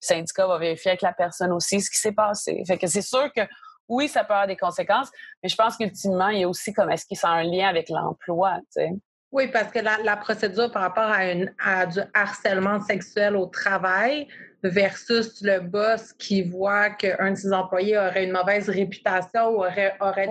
[0.00, 2.62] syndicat va vérifier avec la personne aussi ce qui s'est passé.
[2.66, 3.42] Fait que c'est sûr que
[3.88, 5.10] oui, ça peut avoir des conséquences,
[5.42, 7.68] mais je pense qu'ultimement, il y a aussi comme est-ce qu'il y a un lien
[7.68, 8.90] avec l'emploi, tu sais?
[9.32, 14.26] Oui, parce que la, procédure par rapport à, une, à du harcèlement sexuel au travail,
[14.62, 19.94] versus le boss qui voit qu'un de ses employés aurait une mauvaise réputation ou aurait,
[20.00, 20.28] aurait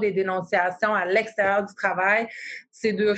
[0.00, 2.28] des, dénonciations à l'extérieur du travail,
[2.80, 3.14] c'est deux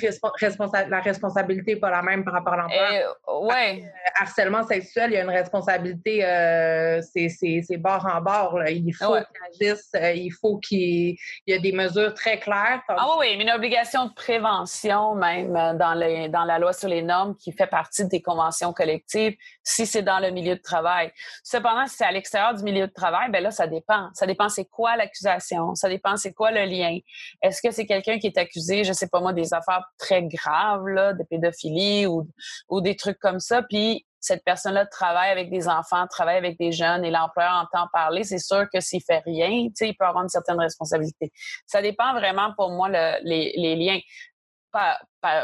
[0.89, 3.47] la responsabilité n'est pas la même par rapport à l'emploi.
[3.47, 3.85] ouais.
[3.85, 8.61] Euh, harcèlement sexuel, il y a une responsabilité, euh, c'est bord en bord.
[8.67, 12.83] Il faut qu'il agisse, euh, il faut qu'il y ait des mesures très claires.
[12.89, 17.03] Ah oui, mais une obligation de prévention même dans, les, dans la loi sur les
[17.03, 21.13] normes qui fait partie des conventions collectives, si c'est dans le milieu de travail.
[21.45, 24.09] Cependant, si c'est à l'extérieur du milieu de travail, ben là, ça dépend.
[24.15, 26.99] Ça dépend c'est quoi l'accusation, ça dépend c'est quoi le lien?
[27.43, 30.87] Est-ce que c'est quelqu'un qui est accusé, je sais pas moi, des affaires très graves,
[30.87, 32.27] là, de pédophilie ou,
[32.69, 36.71] ou des trucs comme ça, puis cette personne-là travaille avec des enfants, travaille avec des
[36.71, 40.29] jeunes et l'employeur entend parler, c'est sûr que s'il fait rien, il peut avoir une
[40.29, 41.33] certaine responsabilité.
[41.67, 43.99] Ça dépend vraiment pour moi les, les, liens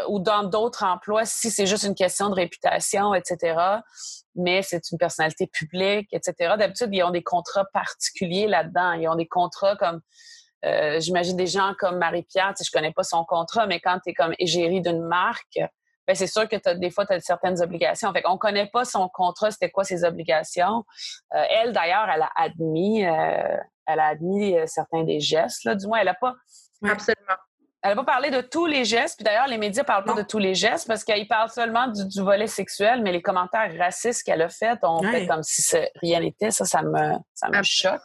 [0.09, 3.59] ou dans d'autres emplois, si c'est juste une question de réputation, etc.,
[4.35, 8.93] mais c'est une personnalité publique, etc., d'habitude, ils ont des contrats particuliers là-dedans.
[8.93, 10.01] Ils ont des contrats comme,
[10.65, 14.15] euh, j'imagine des gens comme Marie-Pierre, je connais pas son contrat, mais quand tu es
[14.15, 15.59] comme égérie d'une marque,
[16.07, 18.13] ben c'est sûr que as, des fois, tu as certaines obligations.
[18.13, 20.85] Fait qu'on connaît pas son contrat, c'était quoi ses obligations.
[21.35, 25.87] Euh, elle, d'ailleurs, elle a admis, euh, elle a admis certains des gestes, là, du
[25.87, 26.35] moins, elle a pas...
[26.83, 27.37] Absolument.
[27.81, 29.17] Elle va parler de tous les gestes.
[29.19, 32.21] Puis d'ailleurs, les médias parlent pas de tous les gestes parce qu'ils parlent seulement du,
[32.21, 36.51] volet sexuel, mais les commentaires racistes qu'elle a faits ont fait comme si rien n'était.
[36.51, 38.03] Ça, ça me, ça me choque.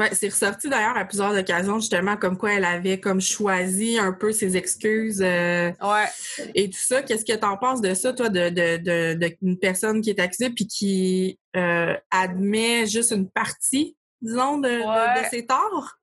[0.00, 4.12] Oui, c'est ressorti d'ailleurs à plusieurs occasions, justement, comme quoi elle avait comme choisi un
[4.12, 6.48] peu ses excuses euh, ouais.
[6.54, 7.02] et tout ça.
[7.02, 10.18] Qu'est-ce que tu en penses de ça, toi, de, de, de, d'une personne qui est
[10.18, 15.98] accusée puis qui euh, admet juste une partie, disons, de, de, de ses torts?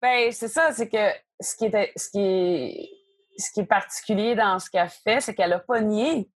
[0.00, 1.10] Ben, c'est ça, c'est que
[1.40, 2.90] ce qui, était, ce, qui est,
[3.38, 6.30] ce qui est particulier dans ce qu'elle fait, c'est qu'elle n'a pas nié.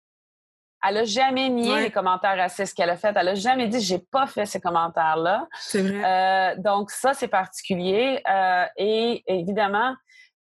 [0.87, 3.14] Elle n'a jamais nié les commentaires racistes qu'elle a fait.
[3.16, 5.46] Elle n'a jamais dit j'ai pas fait ces commentaires-là.
[5.61, 6.05] C'est vrai.
[6.05, 9.94] Euh, donc ça c'est particulier euh, et évidemment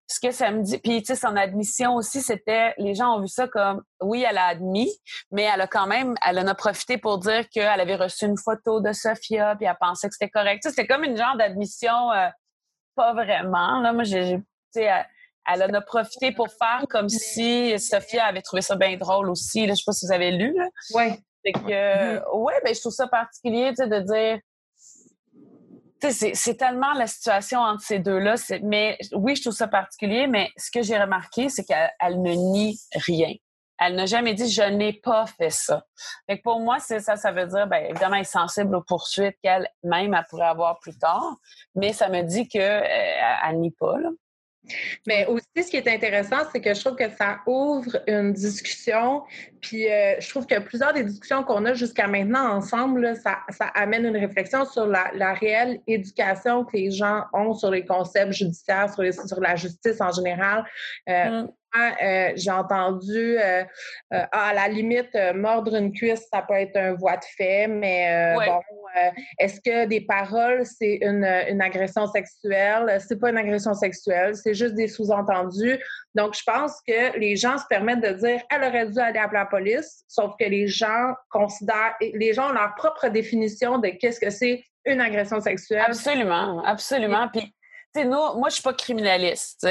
[0.06, 3.20] ce que ça me dit puis tu sais son admission aussi c'était les gens ont
[3.22, 4.92] vu ça comme oui elle a admis
[5.30, 8.36] mais elle a quand même elle en a profité pour dire qu'elle avait reçu une
[8.36, 10.62] photo de Sophia puis elle pensait que c'était correct.
[10.62, 12.28] Tu sais, c'était comme une genre d'admission euh,
[12.94, 13.80] pas vraiment.
[13.80, 14.40] Là, moi, j'ai,
[15.46, 19.66] elle en a profité pour faire comme si Sophia avait trouvé ça bien drôle aussi.
[19.66, 20.56] Là, je sais pas si vous avez lu.
[20.94, 21.12] Oui.
[21.44, 22.38] que, mm-hmm.
[22.38, 24.40] ouais, ben, je trouve ça particulier de dire.
[26.00, 28.34] C'est, c'est tellement la situation entre ces deux-là.
[28.62, 32.78] Mais oui, je trouve ça particulier, mais ce que j'ai remarqué, c'est qu'elle ne nie
[32.94, 33.32] rien.
[33.78, 35.84] Elle n'a jamais dit je n'ai pas fait ça.
[36.28, 39.36] Fait pour moi, c'est ça, ça veut dire, bien, évidemment, elle est sensible aux poursuites
[39.42, 41.36] qu'elle-même elle pourrait avoir plus tard,
[41.74, 43.98] mais ça me dit qu'elle euh, nie pas.
[43.98, 44.10] Là.
[45.06, 49.22] Mais aussi, ce qui est intéressant, c'est que je trouve que ça ouvre une discussion.
[49.60, 53.38] Puis euh, je trouve que plusieurs des discussions qu'on a jusqu'à maintenant ensemble, ça,
[53.74, 58.92] amène une réflexion sur la, réelle éducation que les gens ont sur les concepts judiciaires,
[58.92, 60.64] sur, sur la justice en général.
[61.08, 63.64] Euh, mm euh, j'ai entendu euh,
[64.10, 68.60] à la limite mordre une cuisse, ça peut être un voie de fait, mais bon,
[69.38, 72.98] est-ce que des paroles, c'est une, une, agression sexuelle?
[73.06, 75.78] C'est pas une agression sexuelle, c'est juste des sous-entendus.
[76.14, 79.40] Donc, je pense que les gens se permettent de dire elle aurait dû aller appeler
[79.40, 84.20] la police, sauf que les gens considèrent, les gens ont leur propre définition de qu'est-ce
[84.20, 85.84] que c'est une agression sexuelle.
[85.86, 87.28] Absolument, absolument.
[87.32, 87.52] Puis,
[87.96, 89.66] nous, moi, je suis pas criminaliste,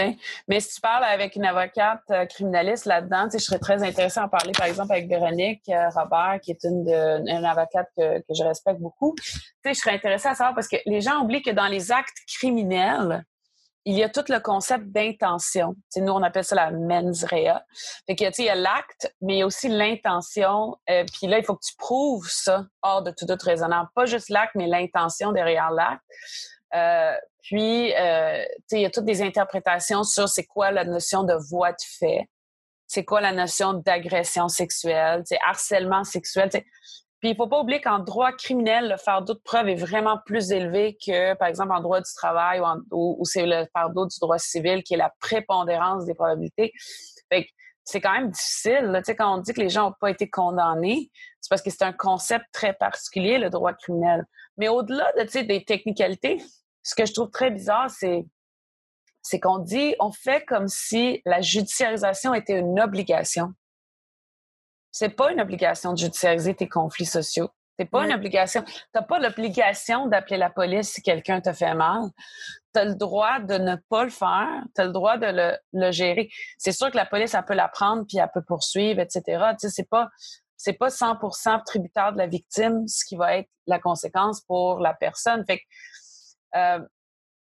[0.47, 4.25] mais si tu parles avec une avocate euh, criminaliste là-dedans, je serais très intéressée à
[4.25, 8.33] en parler, par exemple, avec Véronique euh, Robert, qui est une, une avocate que, que,
[8.37, 9.15] je respecte beaucoup.
[9.65, 13.23] je serais intéressée à savoir parce que les gens oublient que dans les actes criminels,
[13.85, 15.75] il y a tout le concept d'intention.
[15.97, 17.63] Nous, on appelle ça la mens rea.
[18.07, 20.77] Fait que, il y a l'acte, mais il y a aussi l'intention.
[20.89, 23.89] Euh, puis là, il faut que tu prouves ça hors de tout autre raisonnable.
[23.93, 26.01] Pas juste l'acte, mais l'intention derrière l'acte.
[26.75, 31.33] Euh, puis, euh, il y a toutes des interprétations sur c'est quoi la notion de
[31.49, 32.29] voie de fait,
[32.87, 36.49] c'est quoi la notion d'agression sexuelle, harcèlement sexuel.
[36.49, 40.51] Puis il faut pas oublier qu'en droit criminel, le fardeau de preuve est vraiment plus
[40.51, 44.83] élevé que, par exemple, en droit du travail ou, c'est le fardeau du droit civil
[44.83, 46.71] qui est la prépondérance des probabilités.
[47.31, 47.47] Fait
[47.85, 48.85] c'est quand même difficile.
[48.85, 49.01] Là.
[49.01, 51.91] Quand on dit que les gens n'ont pas été condamnés, c'est parce que c'est un
[51.91, 54.25] concept très particulier, le droit criminel.
[54.57, 56.41] Mais au-delà de, des technicalités,
[56.83, 58.25] ce que je trouve très bizarre, c'est
[59.25, 63.53] c'est qu'on dit, on fait comme si la judiciarisation était une obligation.
[64.91, 67.49] C'est pas une obligation de judiciariser tes conflits sociaux.
[67.79, 68.61] C'est pas une obligation.
[68.63, 72.03] Tu n'as pas l'obligation d'appeler la police si quelqu'un te fait mal.
[72.75, 74.63] Tu as le droit de ne pas le faire.
[74.75, 76.29] Tu as le droit de le, gérer.
[76.59, 79.23] C'est sûr que la police, elle peut la prendre puis elle peut poursuivre, etc.
[79.53, 80.09] Tu sais, c'est pas,
[80.57, 84.93] c'est pas 100% tributaire de la victime, ce qui va être la conséquence pour la
[84.93, 85.43] personne.
[85.47, 85.63] Fait que,
[86.55, 86.79] euh,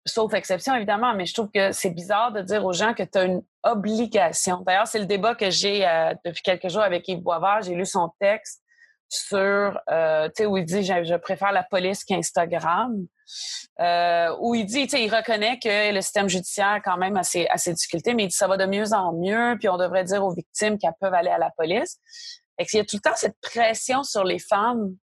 [0.07, 3.19] sauf exception évidemment, mais je trouve que c'est bizarre de dire aux gens que tu
[3.19, 4.63] as une obligation.
[4.67, 7.63] D'ailleurs, c'est le débat que j'ai euh, depuis quelques jours avec Yves Boisvert.
[7.63, 8.63] J'ai lu son texte
[9.09, 9.37] sur,
[9.91, 12.95] euh, tu sais, où il dit je, préfère la police qu'Instagram.
[14.41, 17.47] Où il dit, tu sais, il reconnaît que le système judiciaire quand même a ses,
[17.67, 20.35] difficultés, mais il dit ça va de mieux en mieux, puis on devrait dire aux
[20.35, 21.99] victimes qu'elles peuvent aller à la police.
[22.59, 24.95] Et qu'il y a tout le temps cette pression sur les femmes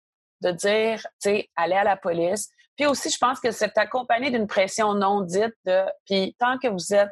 [0.41, 2.49] de dire, tu sais, aller à la police.
[2.77, 6.67] Puis aussi, je pense que c'est accompagné d'une pression non dite de, puis tant que
[6.67, 7.11] vous êtes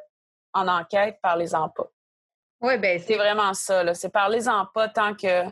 [0.53, 1.87] en enquête, parlez-en pas.
[2.61, 3.93] Oui, bien, c'est vraiment ça, là.
[3.93, 5.43] C'est parlez-en pas tant que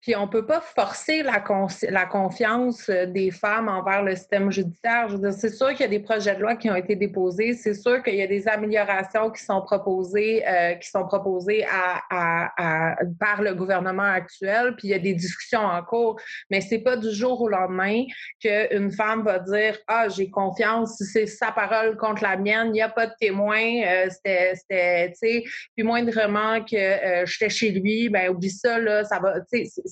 [0.00, 1.42] puis on ne peut pas forcer la,
[1.90, 5.08] la, confiance euh, des femmes envers le système judiciaire.
[5.08, 6.94] Je veux dire, c'est sûr qu'il y a des projets de loi qui ont été
[6.94, 11.64] déposés, c'est sûr qu'il y a des améliorations qui sont proposées, euh, qui sont proposées
[11.64, 16.60] à, à, par le gouvernement actuel, puis il y a des discussions en cours, mais
[16.60, 18.04] c'est pas du jour au lendemain
[18.40, 22.82] qu'une femme va dire Ah, j'ai confiance, c'est sa parole contre la mienne, il n'y
[22.82, 28.08] a pas de témoin, euh, c'était, tu sais, puis moindrement que euh, j'étais chez lui,
[28.08, 29.82] ben oublie ça, là, ça va, tu sais,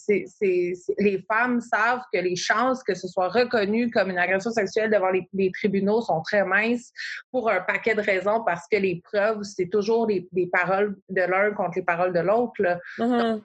[0.98, 5.10] les femmes savent que les chances que ce soit reconnu comme une agression sexuelle devant
[5.10, 6.92] les, tribunaux sont très minces
[7.30, 11.52] pour un paquet de raisons parce que les preuves, c'est toujours les, paroles de l'un
[11.52, 12.54] contre les paroles de l'autre.
[13.00, 13.38] Euh,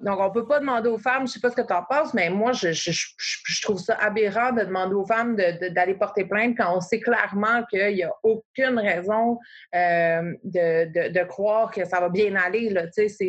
[0.00, 1.72] donc, on ne peut pas demander aux femmes, je ne sais pas ce que tu
[1.72, 6.24] en penses, mais moi, je, je, trouve ça aberrant de demander aux femmes d'aller porter
[6.24, 9.38] plainte quand on sait clairement qu'il n'y a aucune raison
[9.74, 12.70] euh, de, de, croire que ça va bien aller.
[12.70, 12.82] Là,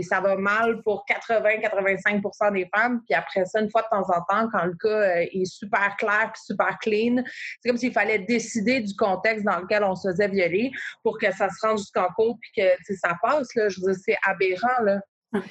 [0.03, 4.21] ça va mal pour 80-85% des femmes, puis après ça, une fois de temps en
[4.29, 7.23] temps, quand le cas euh, est super clair super clean,
[7.61, 10.71] c'est comme s'il fallait décider du contexte dans lequel on se faisait violer
[11.01, 13.47] pour que ça se rende jusqu'en cours puis que ça passe.
[13.55, 13.69] Là.
[13.69, 14.83] Je veux dire, c'est aberrant.
[14.83, 14.99] Là.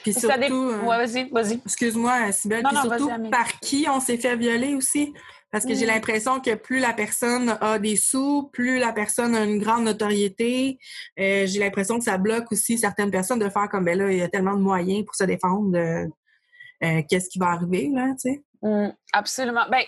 [0.03, 1.61] Puis surtout, euh, vas-y, vas-y.
[1.65, 2.65] Excuse-moi, Sybelle.
[2.65, 5.13] Puis surtout, par qui on s'est fait violer aussi?
[5.51, 5.89] Parce que j'ai mm.
[5.89, 10.79] l'impression que plus la personne a des sous, plus la personne a une grande notoriété.
[11.19, 14.19] Euh, j'ai l'impression que ça bloque aussi certaines personnes de faire comme, ben là, il
[14.19, 15.77] y a tellement de moyens pour se défendre.
[15.79, 18.43] Euh, qu'est-ce qui va arriver, là, tu sais?
[18.63, 19.67] Mm, absolument.
[19.71, 19.83] Ben,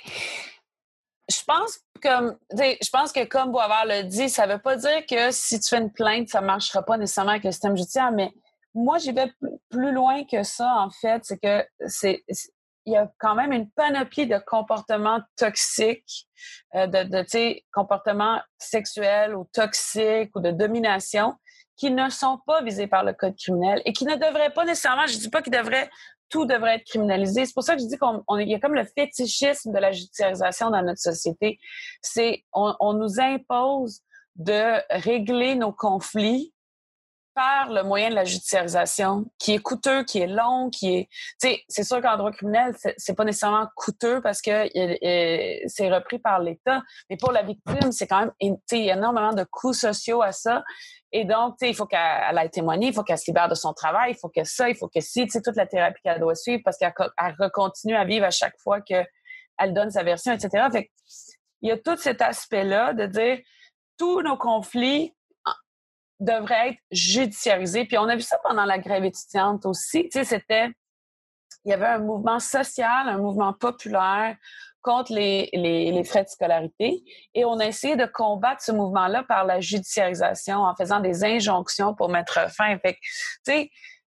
[1.29, 5.31] je pense comme je pense que comme Boisvert le dit, ça veut pas dire que
[5.31, 8.33] si tu fais une plainte, ça marchera pas nécessairement avec le système judiciaire, mais
[8.75, 9.33] moi, j'y vais
[9.69, 11.25] plus loin que ça, en fait.
[11.25, 12.23] C'est que c'est
[12.87, 16.29] il y a quand même une panoplie de comportements toxiques,
[16.75, 21.35] euh, de, de comportements sexuels ou toxiques ou de domination
[21.77, 25.07] qui ne sont pas visés par le code criminel et qui ne devraient pas nécessairement,
[25.07, 25.89] je ne dis pas qu'ils devraient,
[26.29, 27.47] tout devrait être criminalisé.
[27.47, 30.71] C'est pour ça que je dis qu'il y a comme le fétichisme de la judiciarisation
[30.71, 31.59] dans notre société.
[32.03, 34.01] C'est, on, on nous impose
[34.37, 36.53] de régler nos conflits
[37.35, 41.09] par le moyen de la judiciarisation, qui est coûteux, qui est long, qui est...
[41.41, 44.69] Tu sais, c'est sûr qu'en droit criminel, c'est pas nécessairement coûteux parce que
[45.69, 48.33] c'est repris par l'État, mais pour la victime, c'est quand même...
[48.41, 50.63] Tu sais, il y a énormément de coûts sociaux à ça.
[51.13, 51.99] Et donc, tu sais, il faut qu'elle
[52.39, 54.77] aille témoigner, il faut qu'elle se libère de son travail, il faut que ça, il
[54.77, 56.93] faut que si, tu sais, toute la thérapie qu'elle doit suivre parce qu'elle
[57.53, 59.07] continue à vivre à chaque fois qu'elle
[59.69, 60.69] donne sa version, etc.
[60.73, 60.91] Fait
[61.63, 63.39] il y a tout cet aspect-là de dire
[63.99, 65.15] tous nos conflits
[66.21, 67.85] devrait être judiciarisé.
[67.87, 70.05] Puis on a vu ça pendant la grève étudiante aussi.
[70.05, 70.69] Tu sais, c'était,
[71.65, 74.37] il y avait un mouvement social, un mouvement populaire
[74.83, 77.03] contre les, les, les, frais de scolarité.
[77.35, 81.95] Et on a essayé de combattre ce mouvement-là par la judiciarisation en faisant des injonctions
[81.95, 82.79] pour mettre fin.
[82.79, 83.01] Fait tu
[83.45, 83.71] sais,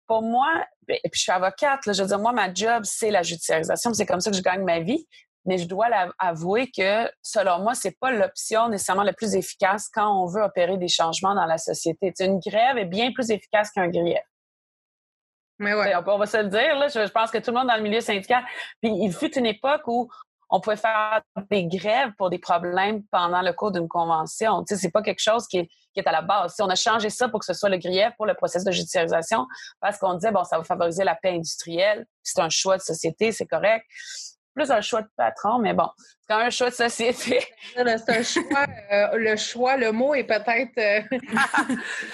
[0.07, 0.49] pour moi,
[0.89, 3.93] et puis je suis avocate, je veux dire, moi, ma job, c'est la judiciarisation.
[3.95, 5.07] C'est comme ça que je gagne ma vie
[5.45, 5.89] mais je dois
[6.19, 10.77] avouer que, selon moi, c'est pas l'option nécessairement la plus efficace quand on veut opérer
[10.77, 12.13] des changements dans la société.
[12.21, 14.21] une grève est bien plus efficace qu'un grief.
[15.59, 15.95] Mais ouais.
[15.95, 18.01] On, va se le dire, là, je, pense que tout le monde dans le milieu
[18.01, 18.43] syndical.
[18.81, 20.09] Puis il fut une époque où
[20.51, 24.65] on pouvait faire des grèves pour des problèmes pendant le cours d'une convention.
[24.65, 26.55] Tu sais, c'est pas quelque chose qui est, qui est à la base.
[26.55, 28.73] Si on a changé ça pour que ce soit le grief pour le processus de
[28.73, 29.47] judiciarisation
[29.81, 33.33] parce qu'on disait, bon, ça va favoriser la paix industrielle, c'est un choix de société,
[33.33, 33.85] c'est correct
[34.55, 37.41] plus un choix de patron, mais bon, c'est quand même un choix de société.
[37.75, 40.79] c'est un choix, euh, le choix, le mot est peut-être.
[40.79, 41.03] Euh,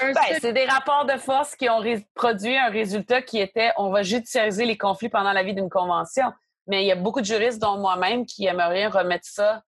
[0.01, 1.83] ben, c'est des rapports de force qui ont
[2.15, 6.33] produit un résultat qui était on va judiciariser les conflits pendant la vie d'une convention.
[6.67, 9.63] Mais il y a beaucoup de juristes, dont moi-même, qui aimeraient remettre ça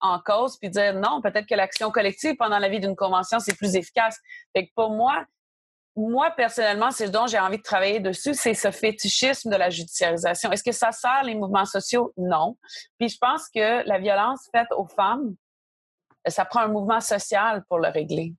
[0.00, 3.56] en cause puis dire non, peut-être que l'action collective pendant la vie d'une convention, c'est
[3.56, 4.18] plus efficace.
[4.54, 5.24] Fait que pour moi,
[5.96, 9.70] moi, personnellement, c'est ce dont j'ai envie de travailler dessus, c'est ce fétichisme de la
[9.70, 10.50] judiciarisation.
[10.50, 12.12] Est-ce que ça sert les mouvements sociaux?
[12.16, 12.56] Non.
[12.98, 15.36] Puis je pense que la violence faite aux femmes,
[16.26, 18.34] ça prend un mouvement social pour le régler.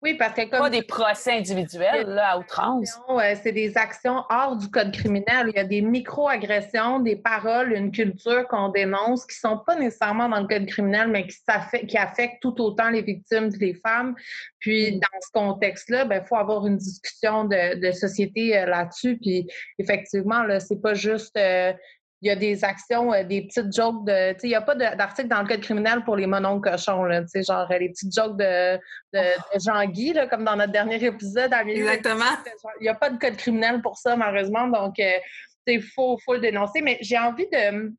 [0.00, 0.60] Oui, parce que comme...
[0.60, 3.00] Pas des procès individuels, là, à outrance.
[3.42, 5.48] c'est des actions hors du code criminel.
[5.48, 10.28] Il y a des micro-agressions, des paroles, une culture qu'on dénonce qui sont pas nécessairement
[10.28, 11.36] dans le code criminel, mais qui,
[11.86, 14.14] qui affectent tout autant les victimes que les femmes.
[14.60, 15.00] Puis, mm.
[15.00, 19.18] dans ce contexte-là, il ben, faut avoir une discussion de, société euh, là-dessus.
[19.18, 21.36] Puis, effectivement, là, c'est pas juste...
[21.36, 21.72] Euh,
[22.20, 24.32] il y a des actions, euh, des petites jokes de.
[24.32, 27.04] Tu sais, il n'y a pas d'article dans le code criminel pour les mononcles cochons,
[27.04, 27.22] là.
[27.22, 29.58] Tu sais, genre les petites jokes de, de, oh.
[29.58, 31.52] Jean-Guy, là, comme dans notre dernier épisode.
[31.66, 32.24] Exactement.
[32.80, 34.66] Il n'y a pas de code criminel pour ça, malheureusement.
[34.68, 35.12] Donc, euh,
[35.66, 36.80] il faut, faut le dénoncer.
[36.82, 37.92] Mais j'ai envie de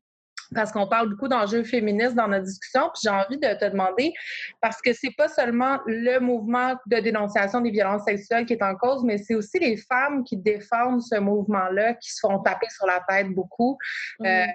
[0.54, 4.12] parce qu'on parle beaucoup d'enjeux féministes dans notre discussion, puis j'ai envie de te demander,
[4.60, 8.74] parce que c'est pas seulement le mouvement de dénonciation des violences sexuelles qui est en
[8.74, 12.86] cause, mais c'est aussi les femmes qui défendent ce mouvement-là, qui se font taper sur
[12.86, 13.78] la tête beaucoup.
[14.22, 14.46] Euh, mm-hmm.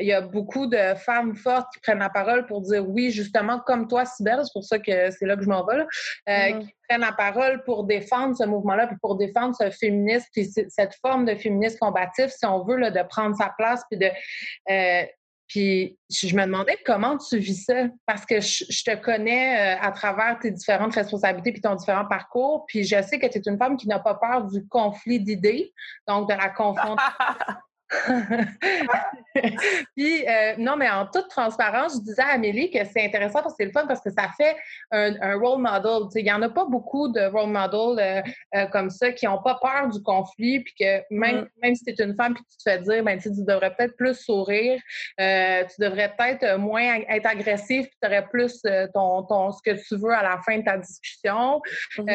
[0.00, 3.60] il y a beaucoup de femmes fortes qui prennent la parole pour dire oui, justement,
[3.60, 5.84] comme toi, Sibelle, c'est pour ça que c'est là que je m'en vais, euh,
[6.26, 6.60] mm-hmm.
[6.60, 10.94] qui prennent la parole pour défendre ce mouvement-là, puis pour défendre ce féminisme, puis cette
[11.00, 14.10] forme de féminisme combatif, si on veut, là, de prendre sa place, puis de,
[14.70, 15.06] euh,
[15.48, 19.90] puis je me demandais comment tu vis ça, parce que je, te connais euh, à
[19.92, 23.58] travers tes différentes responsabilités puis ton différent parcours, puis je sais que tu es une
[23.58, 25.72] femme qui n'a pas peur du conflit d'idées,
[26.06, 26.96] donc de la confrontation.
[29.96, 33.54] Puis, euh, non, mais en toute transparence, je disais à Amélie que c'est intéressant parce
[33.54, 34.56] que c'est le fun parce que ça fait
[34.90, 36.08] un, role model.
[36.14, 38.22] Il n'y en a pas beaucoup de role models euh,
[38.54, 41.48] euh, comme ça qui n'ont pas peur du conflit, puis que même, mm.
[41.62, 43.96] même si tu es une femme puis tu te fais dire, ben, tu devrais peut-être
[43.96, 44.80] plus sourire,
[45.18, 48.60] tu devrais peut-être moins être agressif, puis tu aurais plus
[48.92, 51.62] ton, ton, ce que tu veux à la fin de ta discussion.
[51.96, 52.10] Donc,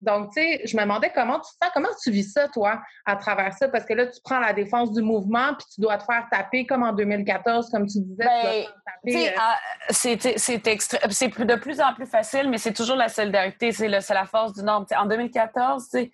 [0.00, 3.16] donc tu sais, je me demandais comment tu sens, comment tu vis ça, toi, à
[3.16, 6.04] travers ça, parce que là, tu prends la défense du mouvement, puis tu dois te
[6.04, 8.24] faire taper comme en 2014, comme tu disais.
[8.24, 9.56] Ben, euh, ah,
[9.90, 14.62] c'est de plus en plus facile, mais c'est toujours la solidarité, c'est la force du
[14.62, 14.86] nombre.
[14.96, 16.08] en 2014, je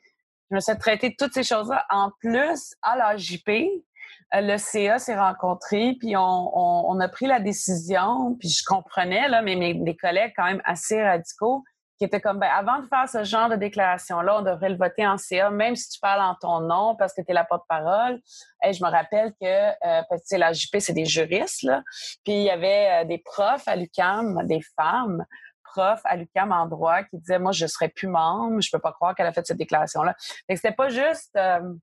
[0.50, 1.84] me suis traité de toutes ces choses-là.
[1.90, 7.40] En plus, à la JP, euh, le CA s'est rencontré, puis on, a pris la
[7.40, 11.64] décision, puis je comprenais, là, mais mes collègues quand même assez radicaux,
[11.98, 15.06] qui était comme, ben, avant de faire ce genre de déclaration-là, on devrait le voter
[15.06, 18.20] en CA, même si tu parles en ton nom parce que tu es la porte-parole.
[18.64, 21.82] Et je me rappelle que, euh, parce que la JP, c'est des juristes, là.
[22.24, 25.24] Puis il y avait euh, des profs à l'UCAM, des femmes
[25.62, 28.92] profs à l'UCAM en droit qui disaient, moi, je serais plus membre, je peux pas
[28.92, 30.14] croire qu'elle a fait cette déclaration-là.
[30.18, 31.36] Fait que c'était pas juste...
[31.36, 31.74] Euh,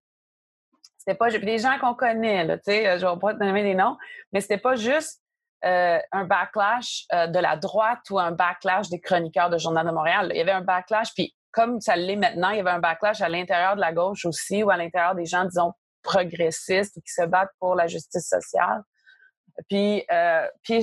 [0.97, 3.74] c'était pas des gens qu'on connaît, là, tu sais, je vais pas te donner des
[3.74, 3.97] noms,
[4.32, 5.20] mais c'était pas juste
[5.64, 9.91] euh, un backlash euh, de la droite ou un backlash des chroniqueurs de Journal de
[9.91, 10.32] Montréal.
[10.32, 13.22] Il y avait un backlash, puis comme ça l'est maintenant, il y avait un backlash
[13.22, 17.14] à l'intérieur de la gauche aussi ou à l'intérieur des gens, disons, progressistes ou qui
[17.14, 18.82] se battent pour la justice sociale.
[19.70, 20.82] Puis, euh, puis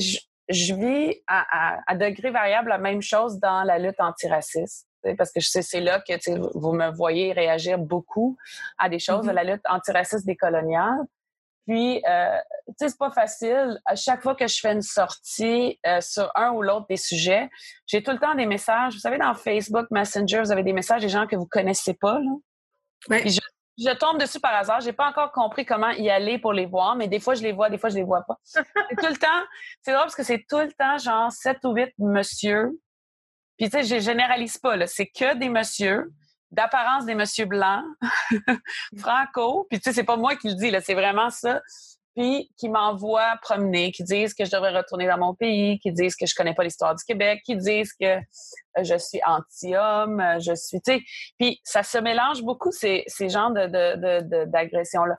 [0.48, 4.86] je, vis à, à, à, degré variable la même chose dans la lutte antiraciste.
[5.16, 6.12] parce que c'est là que
[6.56, 8.36] vous me voyez réagir beaucoup
[8.78, 9.34] à des choses de mm-hmm.
[9.34, 11.00] la lutte antiraciste décoloniale.
[11.68, 13.78] Puis, euh, tu sais, c'est pas facile.
[13.84, 17.50] À chaque fois que je fais une sortie euh, sur un ou l'autre des sujets,
[17.86, 18.94] j'ai tout le temps des messages.
[18.94, 22.20] Vous savez, dans Facebook Messenger, vous avez des messages des gens que vous connaissez pas.
[22.20, 23.20] Là.
[23.20, 23.38] Puis
[23.76, 24.80] je, tombe dessus par hasard.
[24.80, 27.52] J'ai pas encore compris comment y aller pour les voir, mais des fois je les
[27.52, 28.38] vois, des fois je les vois pas.
[28.54, 29.44] tout le temps.
[29.82, 32.80] C'est drôle parce que c'est tout le temps genre sept ou huit monsieur.
[33.58, 34.86] Puis tu sais, je généralise pas là.
[34.86, 36.10] C'est que des monsieur
[36.50, 37.84] d'apparence des monsieur blancs,
[38.98, 41.60] franco, puis tu sais, c'est pas moi qui le dis, là, c'est vraiment ça,
[42.18, 46.16] puis qui m'envoient promener, qui disent que je devrais retourner dans mon pays, qui disent
[46.16, 48.20] que je connais pas l'histoire du Québec, qui disent que euh,
[48.82, 51.04] je suis anti-homme, euh, je suis, tu sais,
[51.38, 55.14] puis ça se mélange beaucoup, ces, ces genres d'agressions-là.
[55.14, 55.18] De,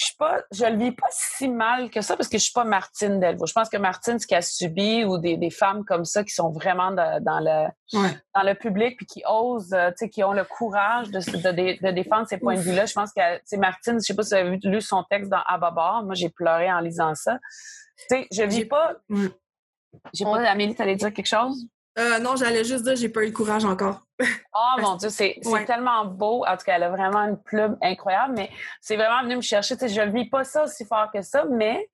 [0.00, 2.54] je suis pas, je le vis pas si mal que ça parce que je suis
[2.54, 3.44] pas Martine Delvaux.
[3.44, 6.32] Je pense que Martine, ce qu'elle a subi ou des, des, femmes comme ça qui
[6.32, 10.32] sont vraiment dans le dans le public puis qui osent, euh, tu sais, qui ont
[10.32, 12.86] le courage de, de, de défendre ces points de vue-là.
[12.86, 15.42] Je pense que, c'est Martine, je sais pas si vous avez lu son texte dans
[15.46, 16.02] Ababar.
[16.04, 17.38] Moi, j'ai pleuré en lisant ça.
[17.98, 18.94] Tu sais, je vis pas.
[20.14, 20.48] J'ai pas.
[20.48, 21.66] Amélie, t'allais dire quelque chose?
[21.98, 24.00] Euh, non, j'allais juste dire, j'ai pas eu le courage encore.
[24.54, 26.44] oh mon Dieu, c'est tellement beau.
[26.46, 29.76] En tout cas, elle a vraiment une plume incroyable, mais c'est vraiment venu me chercher.
[29.76, 31.88] Tu sais, je ne vis pas ça aussi fort que ça, mais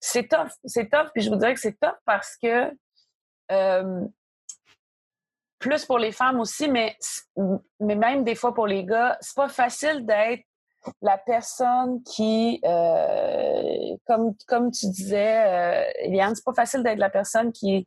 [0.00, 0.50] c'est tough.
[0.64, 2.72] C'est tough, puis je vous dirais que c'est tough parce que
[3.52, 4.00] euh,
[5.58, 6.96] plus pour les femmes aussi, mais,
[7.80, 10.44] mais même des fois pour les gars, c'est pas facile d'être
[11.02, 17.52] la personne qui, euh, comme, comme tu disais, Eliane, c'est pas facile d'être la personne
[17.52, 17.86] qui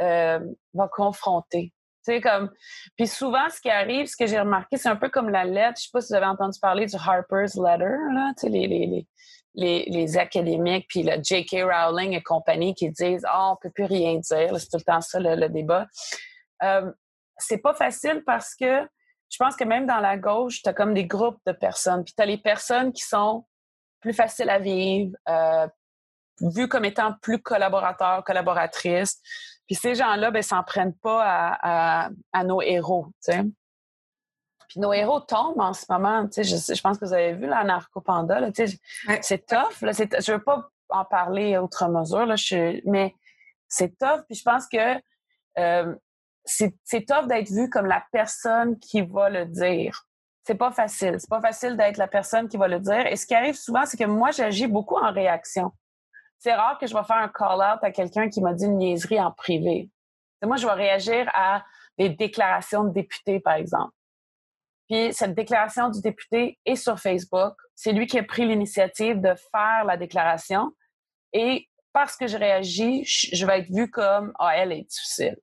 [0.00, 0.40] euh,
[0.74, 1.72] va confronter.
[2.22, 2.50] Comme.
[2.96, 5.78] Puis souvent, ce qui arrive, ce que j'ai remarqué, c'est un peu comme la lettre.
[5.78, 9.06] Je sais pas si vous avez entendu parler du Harper's Letter, là, les, les,
[9.54, 11.62] les, les, académiques, puis le J.K.
[11.62, 14.58] Rowling et compagnie qui disent Ah, oh, on peut plus rien dire.
[14.58, 15.86] C'est tout le temps ça, le, débat.
[16.64, 16.90] Euh,
[17.36, 18.82] c'est pas facile parce que
[19.30, 22.04] je pense que même dans la gauche, tu as comme des groupes de personnes.
[22.04, 23.44] Puis tu as les personnes qui sont
[24.00, 25.68] plus faciles à vivre, euh,
[26.40, 29.20] vues comme étant plus collaborateurs, collaboratrices.
[29.70, 33.40] Puis ces gens-là, ben, s'en prennent pas à, à, nos héros, tu sais.
[34.68, 36.44] Puis nos héros tombent en ce moment, tu sais.
[36.44, 38.80] Je, je pense que vous avez vu la narcopanda, là, tu sais.
[39.22, 39.92] C'est tough, là.
[39.92, 42.34] Je veux pas en parler outre mesure, là.
[42.34, 43.14] Je, mais
[43.68, 44.24] c'est tough.
[44.26, 45.00] Puis je pense que
[45.60, 45.94] euh,
[46.44, 50.04] c'est tough d'être vu comme la personne qui va le dire.
[50.42, 51.14] C'est pas facile.
[51.20, 53.06] C'est pas facile d'être la personne qui va le dire.
[53.06, 55.70] Et ce qui arrive souvent, c'est que moi, j'agis beaucoup en réaction
[56.40, 59.20] c'est rare que je vais faire un call-out à quelqu'un qui m'a dit une niaiserie
[59.20, 59.90] en privé.
[60.42, 61.62] moi, je vais réagir à
[61.98, 63.92] des déclarations de députés, par exemple.
[64.88, 67.54] Puis cette déclaration du député est sur Facebook.
[67.76, 70.72] C'est lui qui a pris l'initiative de faire la déclaration.
[71.32, 75.36] Et parce que je réagis, je vais être vue comme ah, elle est difficile.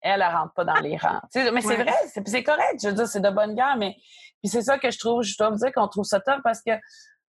[0.00, 1.20] Elle, ne rentre pas dans les rangs.
[1.34, 2.80] mais c'est vrai, c'est correct.
[2.82, 3.94] Je veux dire, c'est de bonne guerre, mais
[4.42, 6.60] puis c'est ça que je trouve, je dois vous dire qu'on trouve ça top parce
[6.60, 6.72] que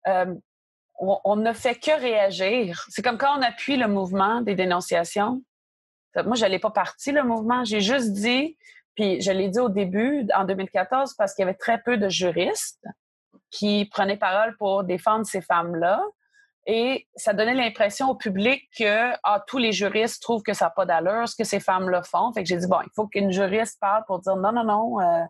[0.08, 0.34] euh,
[0.98, 2.86] on, ne fait que réagir.
[2.88, 5.42] C'est comme quand on appuie le mouvement des dénonciations.
[6.24, 7.64] Moi, je n'allais pas partie le mouvement.
[7.64, 8.56] J'ai juste dit,
[8.94, 12.08] puis je l'ai dit au début, en 2014, parce qu'il y avait très peu de
[12.08, 12.86] juristes
[13.50, 16.02] qui prenaient parole pour défendre ces femmes-là.
[16.66, 20.70] Et ça donnait l'impression au public que ah, tous les juristes trouvent que ça n'a
[20.70, 22.32] pas d'allure, ce que ces femmes-là font.
[22.32, 25.00] Fait que j'ai dit, bon, il faut qu'une juriste parle pour dire non, non, non,
[25.00, 25.24] euh,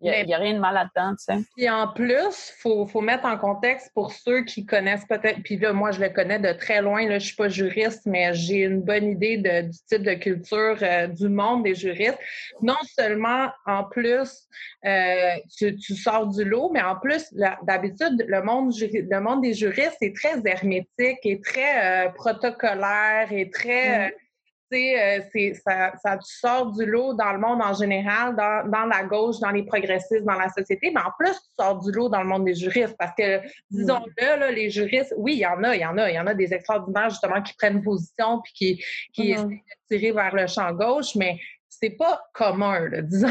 [0.00, 1.40] il n'y a, rien de mal là-dedans, tu sais.
[1.56, 5.58] Puis en plus, il faut, faut, mettre en contexte pour ceux qui connaissent peut-être, puis
[5.58, 8.32] là, moi, je le connais de très loin, là, je ne suis pas juriste, mais
[8.32, 12.18] j'ai une bonne idée de, du type de culture euh, du monde des juristes.
[12.62, 14.48] Non seulement, en plus,
[14.84, 17.32] euh, tu, tu, sors du lot, mais en plus,
[17.62, 23.50] d'habitude, le monde, le monde des juristes est très hermétique et très euh, protocolaire et
[23.50, 24.08] très...
[24.08, 24.16] Mm sais,
[24.76, 29.04] euh, c'est, ça, ça sort du lot dans le monde en général, dans, dans, la
[29.04, 32.22] gauche, dans les progressistes, dans la société, mais en plus, tu sors du lot dans
[32.22, 33.40] le monde des juristes parce que,
[33.70, 36.20] disons-le, là, les juristes, oui, il y en a, il y en a, il y
[36.20, 39.34] en a des extraordinaires, justement, qui prennent position puis qui, qui mm-hmm.
[39.34, 41.38] essaient de tirer vers le champ gauche, mais
[41.68, 43.28] c'est pas commun, disons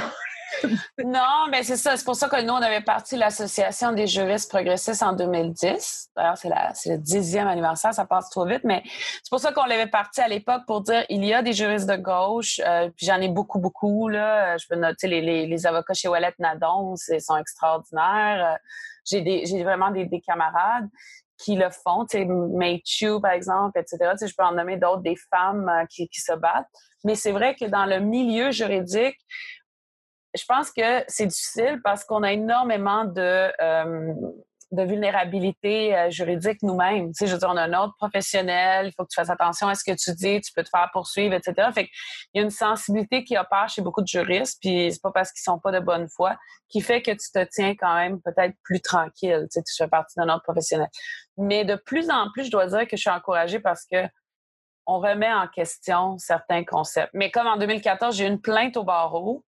[1.05, 1.97] non, mais c'est ça.
[1.97, 6.09] C'est pour ça que nous, on avait parti l'Association des juristes progressistes en 2010.
[6.15, 9.87] D'ailleurs, c'est, le dixième anniversaire, ça passe trop vite, mais c'est pour ça qu'on l'avait
[9.87, 13.21] parti à l'époque pour dire il y a des juristes de gauche, euh, puis j'en
[13.21, 14.07] ai beaucoup, beaucoup.
[14.09, 14.57] Là.
[14.57, 18.53] Je peux noter les, avocats chez Wallet Nadon, ils sont extraordinaires.
[18.53, 18.57] Euh,
[19.05, 20.87] j'ai vraiment des, camarades
[21.37, 24.13] qui le font, tu sais, par exemple, etc.
[24.19, 26.67] Tu je peux en nommer d'autres, des femmes euh, qui, qui se battent.
[27.03, 29.17] Mais c'est vrai que dans le milieu juridique,
[30.35, 34.13] je pense que c'est difficile parce qu'on a énormément de, euh,
[34.71, 37.07] de vulnérabilité euh, juridique nous-mêmes.
[37.07, 39.29] Tu sais, je veux dire, on a un ordre professionnel, il faut que tu fasses
[39.29, 41.69] attention à ce que tu dis, tu peux te faire poursuivre, etc.
[41.73, 41.89] Fait
[42.33, 45.31] il y a une sensibilité qui opère chez beaucoup de juristes, puis c'est pas parce
[45.31, 46.35] qu'ils sont pas de bonne foi,
[46.69, 49.47] qui fait que tu te tiens quand même peut-être plus tranquille.
[49.51, 50.89] Tu sais, tu fais partie d'un ordre professionnel.
[51.37, 54.05] Mais de plus en plus, je dois dire que je suis encouragée parce que
[54.85, 57.11] on remet en question certains concepts.
[57.13, 59.43] Mais comme en 2014, j'ai eu une plainte au barreau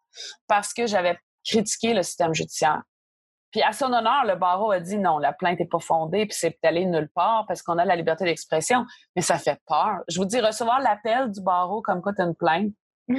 [0.46, 2.82] parce que j'avais critiqué le système judiciaire.
[3.54, 6.36] Puis à son honneur, le barreau a dit non, la plainte n'est pas fondée, puis
[6.36, 8.84] c'est allé nulle part parce qu'on a la liberté d'expression.
[9.14, 10.00] Mais ça fait peur.
[10.08, 12.72] Je vous dis, recevoir l'appel du barreau comme quoi tu as une plainte,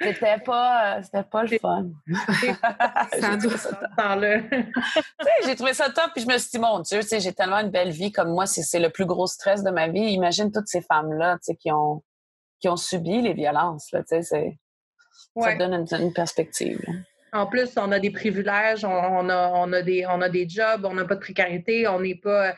[0.00, 1.90] c'était pas, c'était pas le fun.
[5.44, 7.90] j'ai trouvé ça top, puis je me suis dit, mon Dieu, j'ai tellement une belle
[7.90, 10.12] vie comme moi, c'est le plus gros stress de ma vie.
[10.12, 12.02] Imagine toutes ces femmes-là qui ont,
[12.58, 13.92] qui ont subi les violences.
[13.92, 16.80] Là, ça donne une, perspective.
[17.32, 20.84] En plus, on a des privilèges, on, a, on, a, des, on a des jobs,
[20.84, 22.52] on n'a pas de précarité, on n'est pas.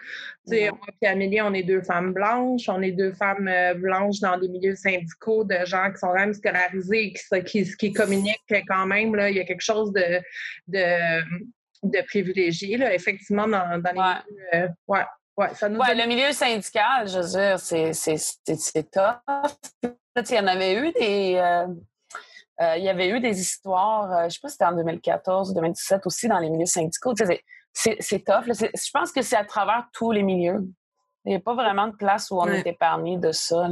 [0.46, 3.74] Tu sais, moi et Amélie, on est deux femmes blanches, on est deux femmes euh,
[3.74, 8.64] blanches dans des milieux syndicaux de gens qui sont même scolarisés, qui, qui, qui communiquent
[8.66, 9.14] quand même.
[9.14, 10.20] Là, il y a quelque chose de,
[10.68, 11.22] de,
[11.82, 14.44] de privilégié, là, effectivement, dans, dans les milieux.
[14.54, 15.04] Euh, ouais.
[15.34, 19.56] Ouais, ça nous ouais, le milieu syndical, je veux dire, c'est tough.
[20.14, 21.68] Il y en avait eu des, euh,
[22.62, 24.76] euh, il y avait eu des histoires, euh, je ne sais pas si c'était en
[24.76, 27.14] 2014 ou 2017 aussi, dans les milieux syndicaux.
[27.72, 28.44] c'est tough.
[28.46, 30.64] Je pense que c'est à travers tous les milieux.
[31.24, 33.68] Il n'y a pas vraiment de place où on est épargné de ça.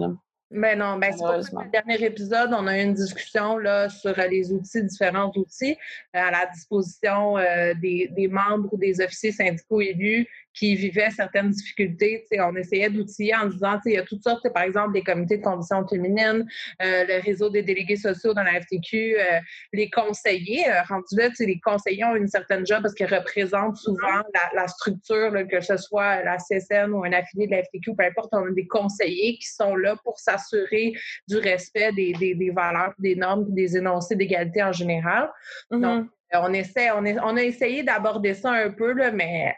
[0.53, 4.53] Ben non, ben c'est le dernier épisode, on a eu une discussion là, sur les
[4.53, 5.77] outils, différents outils
[6.13, 11.51] à la disposition euh, des, des, membres ou des officiers syndicaux élus qui vivaient certaines
[11.51, 12.27] difficultés.
[12.39, 15.43] On essayait d'outiller en disant, il y a toutes sortes, par exemple, des comités de
[15.43, 16.47] conditions féminines,
[16.83, 19.39] euh, le réseau des délégués sociaux dans la FTQ, euh,
[19.73, 20.69] les conseillers.
[20.69, 24.23] Euh, rendus là, les conseillers ont une certaine job parce qu'ils représentent souvent
[24.55, 28.31] la, structure, que ce soit la CSN ou un affilié de la FTQ, peu importe,
[28.33, 30.93] on a des conseillers qui sont là pour s'assurer
[31.29, 35.31] du respect des, des, des valeurs, des normes, des énoncés d'égalité en général.
[35.71, 35.81] Mm-hmm.
[35.81, 39.55] Donc, on, essaie, on, on a essayé d'aborder ça un peu, là, mais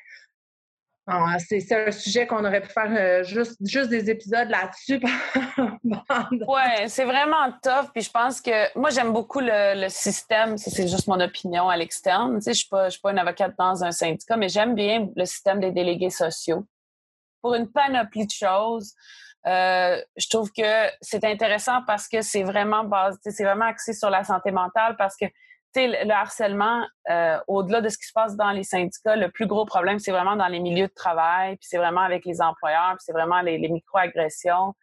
[1.39, 5.01] c'est un sujet qu'on aurait pu faire euh, juste, juste des épisodes là-dessus.
[5.85, 7.91] oui, c'est vraiment tough.
[7.93, 10.57] Puis je pense que moi, j'aime beaucoup le, système.
[10.57, 12.37] C'est juste mon opinion à l'externe.
[12.37, 15.25] Tu sais, je ne suis, pas une avocate dans un syndicat, mais j'aime bien le
[15.25, 16.65] système des délégués sociaux.
[17.41, 18.95] Pour une panoplie de choses,
[19.47, 24.09] euh, je trouve que c'est intéressant parce que c'est vraiment basé, c'est vraiment axé sur
[24.09, 25.27] la santé mentale parce que
[25.77, 29.65] le harcèlement, euh, au-delà de ce qui se passe dans les syndicats, le plus gros
[29.65, 33.05] problème, c'est vraiment dans les milieux de travail, puis c'est vraiment avec les employeurs, puis
[33.07, 34.75] c'est vraiment les, micro-agressions.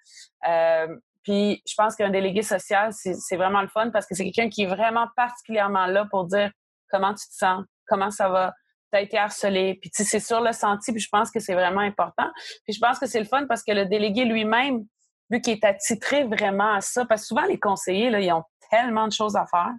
[0.48, 0.88] Euh,
[1.24, 4.64] puis je pense qu'un délégué social, c'est vraiment le fun parce que c'est quelqu'un qui
[4.64, 6.52] est vraiment particulièrement là pour dire
[6.90, 8.54] comment tu te sens, comment ça va,
[8.92, 11.82] tu as été harcelé, puis c'est sur le senti, puis je pense que c'est vraiment
[11.82, 12.30] important.
[12.66, 14.86] Puis je pense que c'est le fun parce que le délégué lui-même,
[15.30, 19.08] vu qu'il est attitré vraiment à ça, parce souvent les conseillers, là, ils ont tellement
[19.08, 19.74] de choses à faire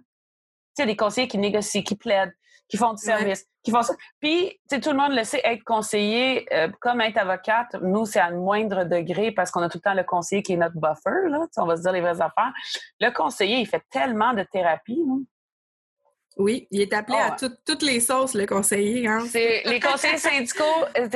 [0.75, 2.33] sais, des conseillers qui négocient, qui plaident,
[2.67, 3.93] qui font du service, qui font ça.
[4.21, 8.05] Puis, tu sais, tout le monde le sait, être conseiller, euh, comme être avocate, nous,
[8.05, 10.57] c'est à un moindre degré parce qu'on a tout le temps le conseiller qui est
[10.57, 12.53] notre buffer, là, on va se dire les vraies affaires.
[12.99, 15.01] Le conseiller, il fait tellement de thérapie.
[16.37, 19.05] Oui, il est appelé à ah toutes les sauces, le conseiller.
[19.05, 19.25] Hein?
[19.33, 20.63] les conseillers syndicaux,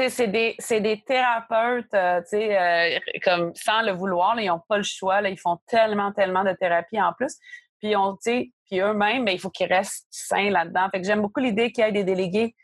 [0.09, 5.21] c'est des, des, thérapeutes, euh, euh, comme sans le vouloir, ils n'ont pas le choix,
[5.21, 7.37] là, ils font tellement, tellement de thérapie en plus.
[7.81, 8.17] Puis on,
[8.65, 10.89] puis eux-mêmes, ben, il faut qu'ils restent sains là-dedans.
[10.91, 12.55] Fait que j'aime beaucoup l'idée qu'il y ait des délégués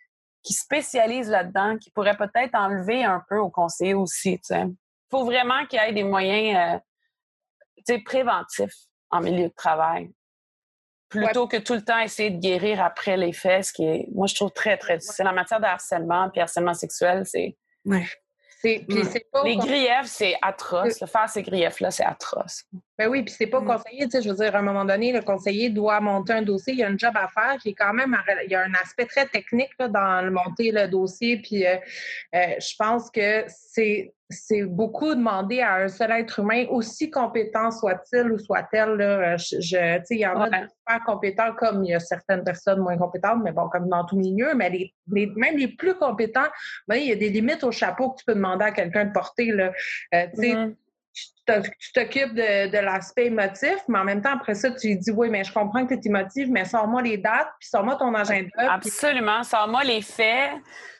[0.43, 4.39] qui spécialisent là-dedans, qui pourraient peut-être enlever un peu au conseiller aussi.
[4.49, 4.75] Il
[5.11, 6.81] faut vraiment qu'il y ait des moyens
[7.87, 8.73] euh, préventifs
[9.11, 10.11] en milieu de travail.
[11.09, 14.27] Plutôt que tout le temps essayer de guérir après les faits, ce qui est, moi,
[14.27, 15.27] je trouve très, très difficile.
[15.27, 17.57] En matière de harcèlement puis harcèlement sexuel, c'est.
[18.63, 19.43] Mm.
[19.45, 20.99] les griefs, c'est atroce.
[20.99, 22.63] Faire ces griefs-là, c'est atroce.
[22.97, 23.65] Ben oui, puis c'est pas mm.
[23.65, 26.41] conseillé, tu sais, je veux dire, à un moment donné, le conseiller doit monter un
[26.41, 28.61] dossier, il y a un job à faire qui est quand même, il y a
[28.61, 31.77] un aspect très technique dans le monter le dossier, puis euh,
[32.35, 37.71] euh, je pense que c'est c'est beaucoup demandé à un seul être humain, aussi compétent
[37.71, 38.97] soit-il ou soit-elle.
[39.37, 42.79] Je, je il y en a de super compétents comme il y a certaines personnes
[42.79, 44.93] moins compétentes, mais bon, comme dans tout milieu, mais les,
[45.35, 46.49] même les plus compétents,
[46.87, 49.11] ben, il y a des limites au chapeau que tu peux demander à quelqu'un de
[49.11, 49.51] porter.
[49.51, 49.71] Là.
[50.13, 50.75] Euh, mm-hmm.
[51.59, 55.29] Tu t'occupes de, l'aspect émotif, mais en même temps, après ça, tu lui dis Oui,
[55.29, 58.49] mais je comprends que tu es émotive, mais sors-moi les dates, puis sors-moi ton agenda.
[58.57, 60.51] Absolument, sors-moi les faits.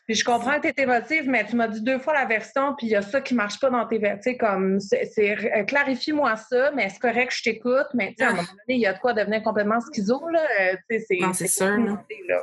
[0.06, 2.74] Puis je comprends que tu es émotive, mais tu m'as dit deux fois la version,
[2.76, 4.34] puis il y a ça qui marche pas dans tes versions.
[4.38, 8.42] comme, c'est, euh, clarifie-moi ça, mais c'est correct que je t'écoute, mais à un moment
[8.42, 10.40] donné, il y a de quoi devenir complètement schizo, là.
[10.60, 11.98] Euh, c'est, non, c'est sûr.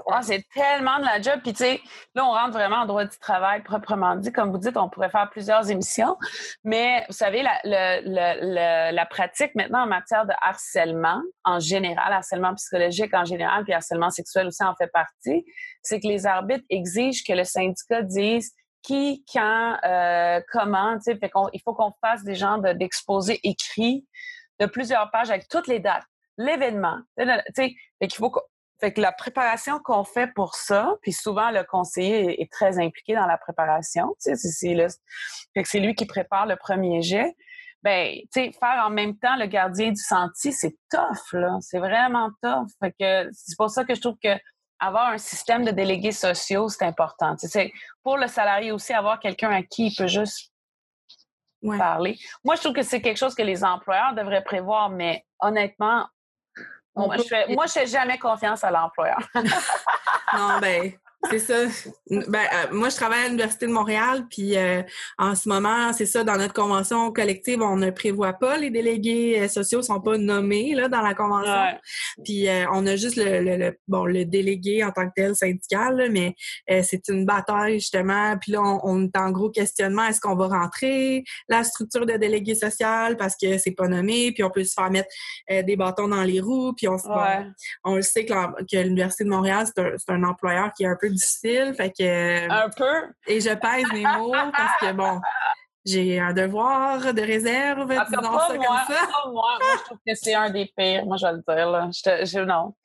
[0.09, 1.41] Ah, c'est tellement de la job.
[1.43, 1.81] Puis, tu sais,
[2.15, 4.31] là, on rentre vraiment en droit du travail proprement dit.
[4.31, 6.15] Comme vous dites, on pourrait faire plusieurs émissions.
[6.63, 13.13] Mais, vous savez, la, la pratique maintenant en matière de harcèlement, en général, harcèlement psychologique
[13.13, 15.45] en général, puis harcèlement sexuel aussi en fait partie,
[15.81, 21.19] c'est que les arbitres exigent que le syndicat dise qui, quand, euh, comment, tu sais,
[21.53, 24.07] il faut qu'on fasse des genres d'exposés écrits
[24.59, 26.03] de plusieurs pages avec toutes les dates,
[26.37, 27.75] l'événement, tu
[28.13, 33.13] faut que la préparation qu'on fait pour ça, puis souvent le conseiller est, très impliqué
[33.13, 34.85] dans la préparation, tu sais,
[35.65, 37.35] c'est lui qui prépare le premier jet.
[37.81, 41.79] Ben, tu sais, faire en même temps le gardien du sentier, c'est tough là, c'est
[41.79, 42.67] vraiment tough.
[42.81, 44.37] Fait que c'est pour ça que je trouve que
[44.79, 47.35] avoir un système de délégués sociaux, c'est important.
[47.37, 47.71] C'est
[48.03, 50.51] pour le salarié aussi, avoir quelqu'un à qui il peut juste
[51.77, 52.17] parler.
[52.43, 56.07] Moi, je trouve que c'est quelque chose que les employeurs devraient prévoir, mais honnêtement,
[56.95, 59.19] moi, je fais, moi, je fais jamais confiance à l'employeur.
[59.35, 60.93] non, ben,
[61.29, 61.65] c'est ça.
[62.09, 64.81] Ben, euh, moi, je travaille à l'Université de Montréal, puis euh,
[65.17, 69.41] en ce moment, c'est ça, dans notre convention collective, on ne prévoit pas les délégués
[69.41, 71.77] euh, sociaux, sont pas nommés là, dans la convention.
[72.23, 76.35] Puis on a juste le, bon le délégué en tant que tel syndical, mais
[76.83, 78.37] c'est une bataille justement.
[78.37, 82.55] Puis là, on, est en gros questionnement est-ce qu'on va rentrer la structure de délégué
[82.55, 85.09] social parce que c'est pas nommé, puis on peut se faire mettre
[85.49, 86.97] des bâtons dans les roues, puis on,
[87.83, 91.08] on le sait que l'Université de Montréal, c'est un, un employeur qui est un peu
[91.09, 91.73] difficile.
[91.75, 93.13] Fait que, un peu.
[93.27, 95.19] Et je pèse mes mots parce que, bon,
[95.85, 99.07] j'ai un devoir de réserve, ah, disons ça moi, comme ça.
[99.25, 99.31] moi.
[99.31, 101.69] moi, je trouve que c'est un des pires, moi, je vais le dire.
[101.69, 101.89] Là.
[101.91, 102.75] Je, non.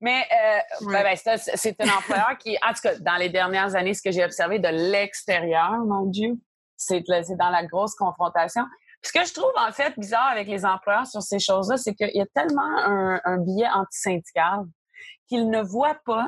[0.00, 3.94] Mais euh, ben, ben, c'est un employeur qui, en tout cas, dans les dernières années,
[3.94, 6.34] ce que j'ai observé de l'extérieur, mon Dieu,
[6.76, 7.04] c'est
[7.36, 8.64] dans la grosse confrontation.
[9.02, 12.10] Ce que je trouve, en fait, bizarre avec les employeurs sur ces choses-là, c'est qu'il
[12.12, 14.64] y a tellement un, un biais antisyndical
[15.30, 16.26] qu'ils ne voient pas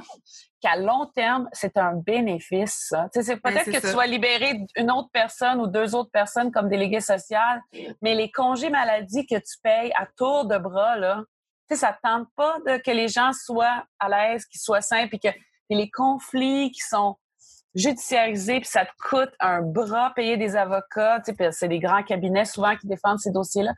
[0.60, 2.94] qu'à long terme, c'est un bénéfice.
[3.12, 7.00] C'est peut-être que tu vas libérer une autre personne ou deux autres personnes comme délégué
[7.00, 7.60] social,
[8.00, 11.24] mais les congés maladie que tu payes à tour de bras, là,
[11.68, 15.18] ça ne tente pas de que les gens soient à l'aise, qu'ils soient sains, puis
[15.18, 15.28] que
[15.68, 17.16] les conflits qui sont
[17.74, 22.76] judiciarisés, puis ça te coûte un bras payer des avocats, c'est des grands cabinets souvent
[22.76, 23.72] qui défendent ces dossiers-là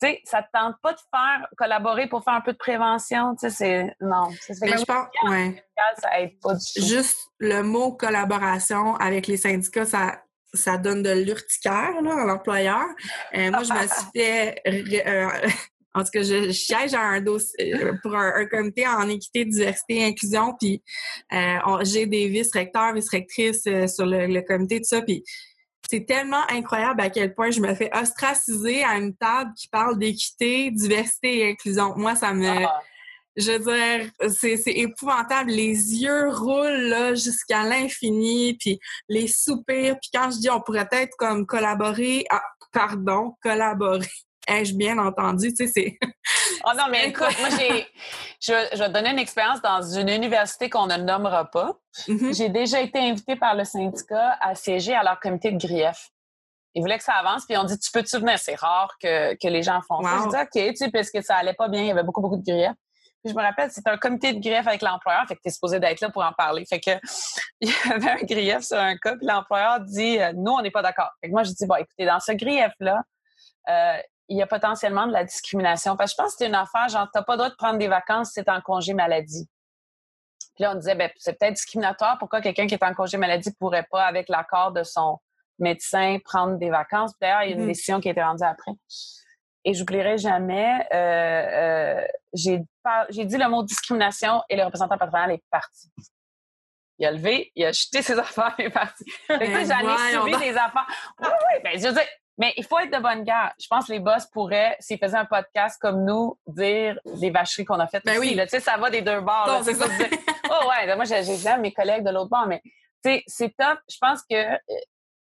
[0.00, 3.34] tu sais, ça te tente pas de faire collaborer pour faire un peu de prévention,
[3.34, 4.28] tu sais, c'est non.
[4.62, 5.64] Mais je pense, ouais.
[5.98, 6.86] Ça aide pas du tout.
[6.86, 10.20] Juste le mot collaboration avec les syndicats, ça
[10.54, 12.86] ça donne de l'urticaire là, à l'employeur.
[13.36, 15.28] Euh, moi, je me suis fait euh,
[15.94, 19.98] en tout cas, je, siège à un dossier euh, pour un, comité en équité, diversité
[19.98, 20.82] et inclusion, puis
[21.82, 25.24] j'ai des vice-recteurs, vice-rectrices sur le, le, comité, tout ça, puis
[25.88, 29.98] c'est tellement incroyable à quel point je me fais ostraciser à une table qui parle
[29.98, 31.94] d'équité, diversité et inclusion.
[31.96, 32.48] Moi, ça me...
[32.48, 32.80] Ah.
[33.36, 35.50] Je veux dire, c'est épouvantable.
[35.50, 39.96] Les yeux roulent là jusqu'à l'infini, puis les soupirs.
[40.00, 44.08] Puis quand je dis on pourrait peut-être comme collaborer, ah, pardon, collaborer.
[44.48, 45.52] Ai-je bien entendu?
[45.52, 45.98] Tu sais, c'est...
[46.64, 47.86] Oh non, mais écoute, moi, j'ai,
[48.40, 51.74] je, vais te donner une expérience dans une université qu'on ne nommera pas.
[52.08, 52.36] Mm-hmm.
[52.36, 56.10] J'ai déjà été invitée par le syndicat à siéger à leur comité de grief.
[56.74, 58.38] Ils voulaient que ça avance, puis on dit Tu peux-tu venir?
[58.38, 60.18] C'est rare que, que, les gens font ça.
[60.24, 62.20] Je dis OK, tu sais, parce que ça allait pas bien, il y avait beaucoup,
[62.20, 62.72] beaucoup de grief.
[63.22, 65.78] Puis je me rappelle, c'était un comité de grief avec l'employeur, fait que t'es supposé
[65.78, 66.64] d'être là pour en parler.
[66.64, 66.90] Fait que
[67.60, 70.70] il y avait un grief sur un cas, puis l'employeur dit euh, Nous, on n'est
[70.70, 71.10] pas d'accord.
[71.20, 73.02] Fait que moi, je dis Bon, écoutez, dans ce grief-là,
[73.68, 73.98] euh,
[74.30, 75.96] il y a potentiellement de la discrimination.
[75.96, 77.78] Parce que je pense que c'est une affaire, genre, t'as pas le droit de prendre
[77.78, 79.48] des vacances si t'es en congé maladie.
[80.54, 82.16] Puis là, on disait, ben, c'est peut-être discriminatoire.
[82.18, 85.18] Pourquoi quelqu'un qui est en congé maladie pourrait pas, avec l'accord de son
[85.58, 87.12] médecin, prendre des vacances?
[87.20, 87.66] D'ailleurs, il y a une mm-hmm.
[87.66, 88.72] décision qui a été rendue après.
[89.64, 95.42] Et j'oublierai jamais, euh, euh, j'ai, dit le mot discrimination et le représentant patronal est
[95.50, 95.90] parti.
[96.98, 99.04] Il a levé, il a jeté ses affaires, il est parti.
[99.28, 100.86] J'en ai subi des affaires.
[101.20, 102.06] Oui, oui, ben, je veux dire,
[102.40, 103.52] mais il faut être de bonne guerre.
[103.60, 107.66] Je pense que les boss pourraient, s'ils faisaient un podcast comme nous, dire les vacheries
[107.66, 108.34] qu'on a faites ben oui.
[108.34, 109.60] Tu sais, ça va des deux bords.
[109.62, 109.84] c'est ça.
[110.50, 111.22] oh ouais, moi, j'ai
[111.58, 112.62] mes collègues de l'autre bord, mais
[113.04, 113.78] tu sais, c'est top.
[113.90, 114.34] Je pense que...
[114.34, 114.56] Euh,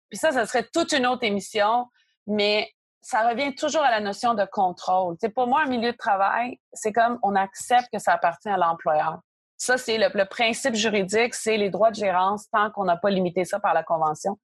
[0.10, 1.88] puis ça, ça serait toute une autre émission,
[2.28, 2.70] mais
[3.01, 5.16] ça revient toujours à la notion de contrôle.
[5.16, 8.49] Tu sais, pour moi, un milieu de travail, c'est comme on accepte que ça appartient
[8.49, 9.20] à l'employeur.
[9.55, 13.10] Ça, c'est le, le, principe juridique, c'est les droits de gérance tant qu'on n'a pas
[13.10, 14.38] limité ça par la Convention.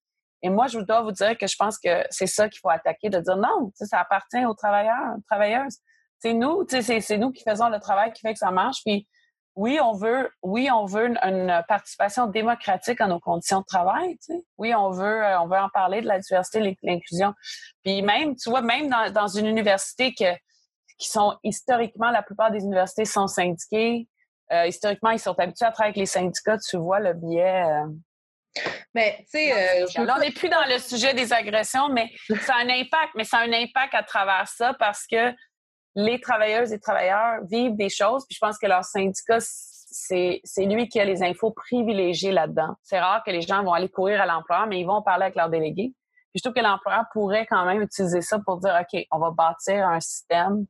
[0.44, 3.10] Et moi, je dois vous dire que je pense que c'est ça qu'il faut attaquer,
[3.10, 5.78] de dire non, ça appartient aux travailleurs, aux travailleuses.
[6.20, 8.82] C'est nous, c'est nous qui faisons le travail qui fait que ça marche.
[8.86, 9.08] Puis
[9.56, 14.18] oui, on veut, oui, on veut une, participation démocratique à nos conditions de travail.
[14.58, 17.34] Oui, on veut, euh, on veut en parler de la diversité, l'inclusion.
[17.84, 20.28] Puis même, tu vois, même dans, une université qui
[21.00, 24.10] sont historiquement, la plupart des universités sont syndiquées.
[24.52, 26.58] Euh, historiquement, ils sont habitués à travailler avec les syndicats.
[26.58, 27.64] Tu vois le biais.
[27.64, 27.86] Euh,
[28.93, 32.70] mais, tu sais, on n'est plus dans le sujet des agressions, mais ça a un
[32.70, 33.14] impact.
[33.16, 35.34] Mais ça a un impact à travers ça parce que
[35.95, 40.88] les travailleuses et travailleurs vivent des choses, puis je pense que leur syndicat, c'est, lui
[40.88, 42.76] qui a les infos privilégiées là-dedans.
[42.82, 45.36] C'est rare que les gens vont aller courir à l'employeur, mais ils vont parler avec
[45.36, 45.93] leurs délégués.
[46.32, 49.30] Puis je trouve que l'employeur pourrait quand même utiliser ça pour dire, OK, on va
[49.30, 50.66] bâtir un système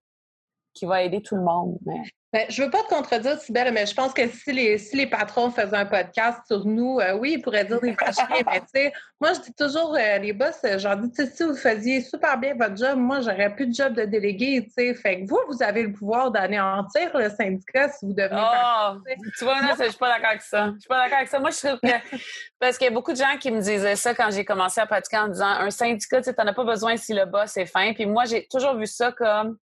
[0.74, 1.78] qui va aider tout le monde.
[1.86, 2.02] Mais...
[2.34, 5.06] Ben, je veux pas te contredire, Sybelle, mais je pense que si les, si les
[5.06, 8.66] patrons faisaient un podcast sur nous, euh, oui, ils pourraient dire des vacheries, mais tu
[8.74, 12.40] sais, moi, je dis toujours, euh, les boss, euh, j'en dis, si vous faisiez super
[12.40, 14.96] bien votre job, moi, j'aurais plus de job de délégué, tu sais.
[14.96, 18.96] Fait que vous, vous avez le pouvoir d'anéantir le syndicat si vous devenez oh,
[19.38, 20.72] Tu vois, je suis pas d'accord avec ça.
[20.74, 21.40] Je suis pas d'accord avec ça.
[21.40, 22.18] Moi, je trouve que,
[22.60, 24.88] parce qu'il y a beaucoup de gens qui me disaient ça quand j'ai commencé à
[24.88, 27.68] pratiquer en disant, un syndicat, tu sais, t'en as pas besoin si le boss est
[27.68, 27.94] fin.
[27.94, 29.60] Puis moi, j'ai toujours vu ça comme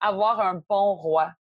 [0.00, 1.32] avoir un bon roi.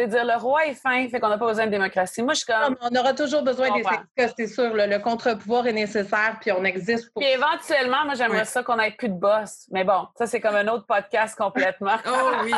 [0.00, 2.22] C'est dire le roi est fin, fait qu'on n'a pas besoin de démocratie.
[2.22, 2.74] Moi, je suis comme.
[2.80, 4.72] on aura toujours besoin des syndicats, c'est sûr.
[4.72, 7.20] Le, contre-pouvoir est nécessaire, puis on existe pour.
[7.20, 9.66] Puis éventuellement, moi, j'aimerais ça qu'on ait plus de boss.
[9.70, 11.96] Mais bon, ça, c'est comme un autre podcast complètement.
[12.06, 12.52] oh oui.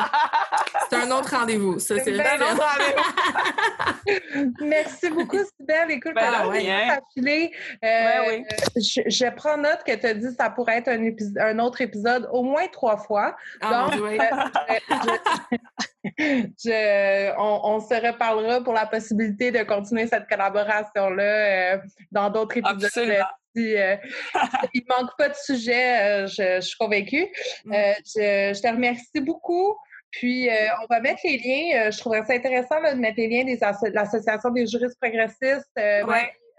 [0.89, 1.81] C'est un autre rendez-vous.
[1.81, 4.55] Ça, c'est un autre rendez-vous.
[4.65, 5.91] Merci beaucoup, Sybelle.
[5.91, 7.53] Écoute, ben, ouais, filer,
[7.85, 7.89] euh,
[8.29, 8.45] oui.
[8.77, 11.81] je, je, prends note que tu as dit que ça pourrait être un, un, autre
[11.81, 13.35] épisode au moins trois fois.
[13.61, 14.19] Ah, Donc, euh,
[14.89, 14.95] je,
[15.81, 21.79] je, on, se reparlera pour la possibilité de continuer cette collaboration-là euh,
[22.11, 22.85] dans d'autres épisodes.
[22.85, 23.25] Absolument.
[23.55, 23.97] Si, euh,
[24.75, 27.27] il ne manque pas de sujet, euh, je, suis convaincue.
[27.65, 27.75] Mm.
[28.05, 29.77] Je, te remercie beaucoup.
[30.11, 30.49] Puis,
[30.83, 31.91] on va mettre les liens.
[31.91, 35.71] je trouverais ça intéressant de mettre les liens de l'Association des juristes progressistes.
[35.79, 36.03] Euh,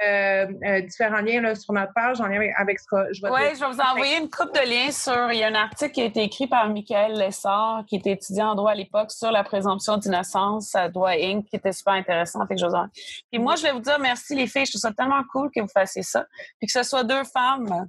[0.03, 3.59] euh, différents liens sur notre page en lien avec ce que je vais Oui, je
[3.59, 5.31] vais vous envoyer une coupe de liens sur.
[5.31, 8.49] Il y a un article qui a été écrit par Michael Lessard, qui était étudiant
[8.49, 12.45] en droit à l'époque, sur la présomption d'innocence à Droit Inc., qui était super intéressant.
[12.47, 12.87] Fait que je vous en...
[13.31, 14.65] Puis moi, je vais vous dire merci, les filles.
[14.65, 16.25] Je trouve ça tellement cool que vous fassiez ça.
[16.59, 17.87] Puis que ce soit deux femmes.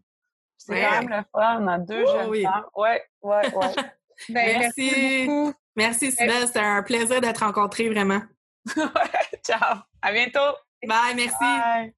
[0.57, 1.67] C'est quand même le fun.
[1.67, 2.65] A deux jeunes femmes.
[2.77, 2.91] Oui,
[3.23, 3.67] oui, oui.
[4.29, 5.27] Ben, merci.
[5.27, 5.53] beaucoup.
[5.75, 6.47] Merci, Sybelle.
[6.47, 8.23] C'était un plaisir d'être rencontrée, vraiment.
[9.45, 9.79] Ciao.
[10.01, 10.57] À bientôt.
[10.87, 11.37] Bye, merci.
[11.41, 11.95] Bye.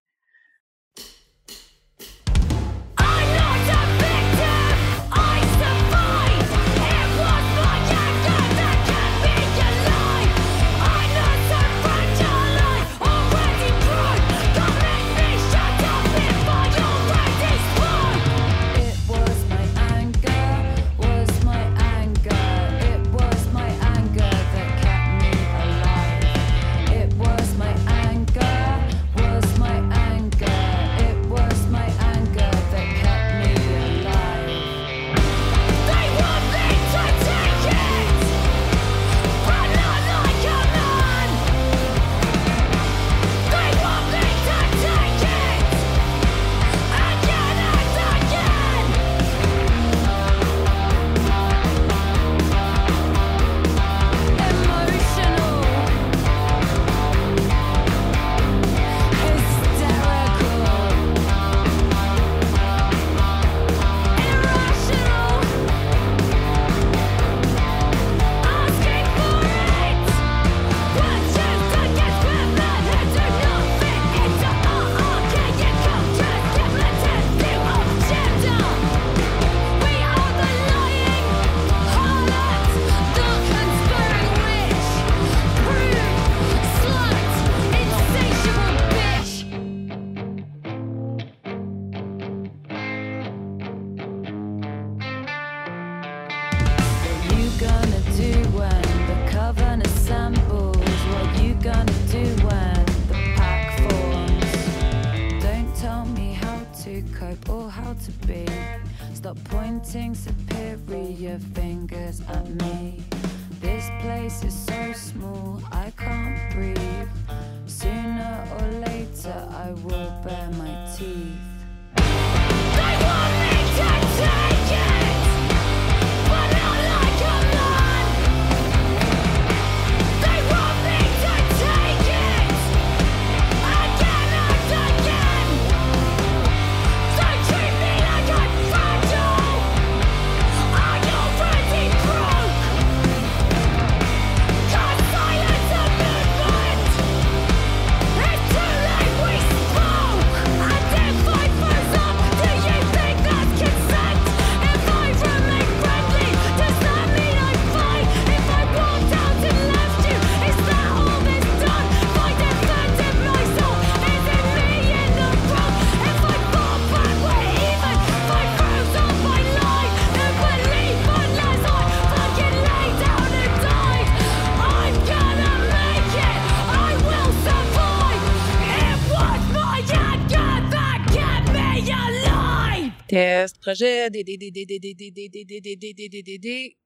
[183.66, 186.76] Test, projet, des, des, des, des, des, des, des, des, des, des, des, des, des,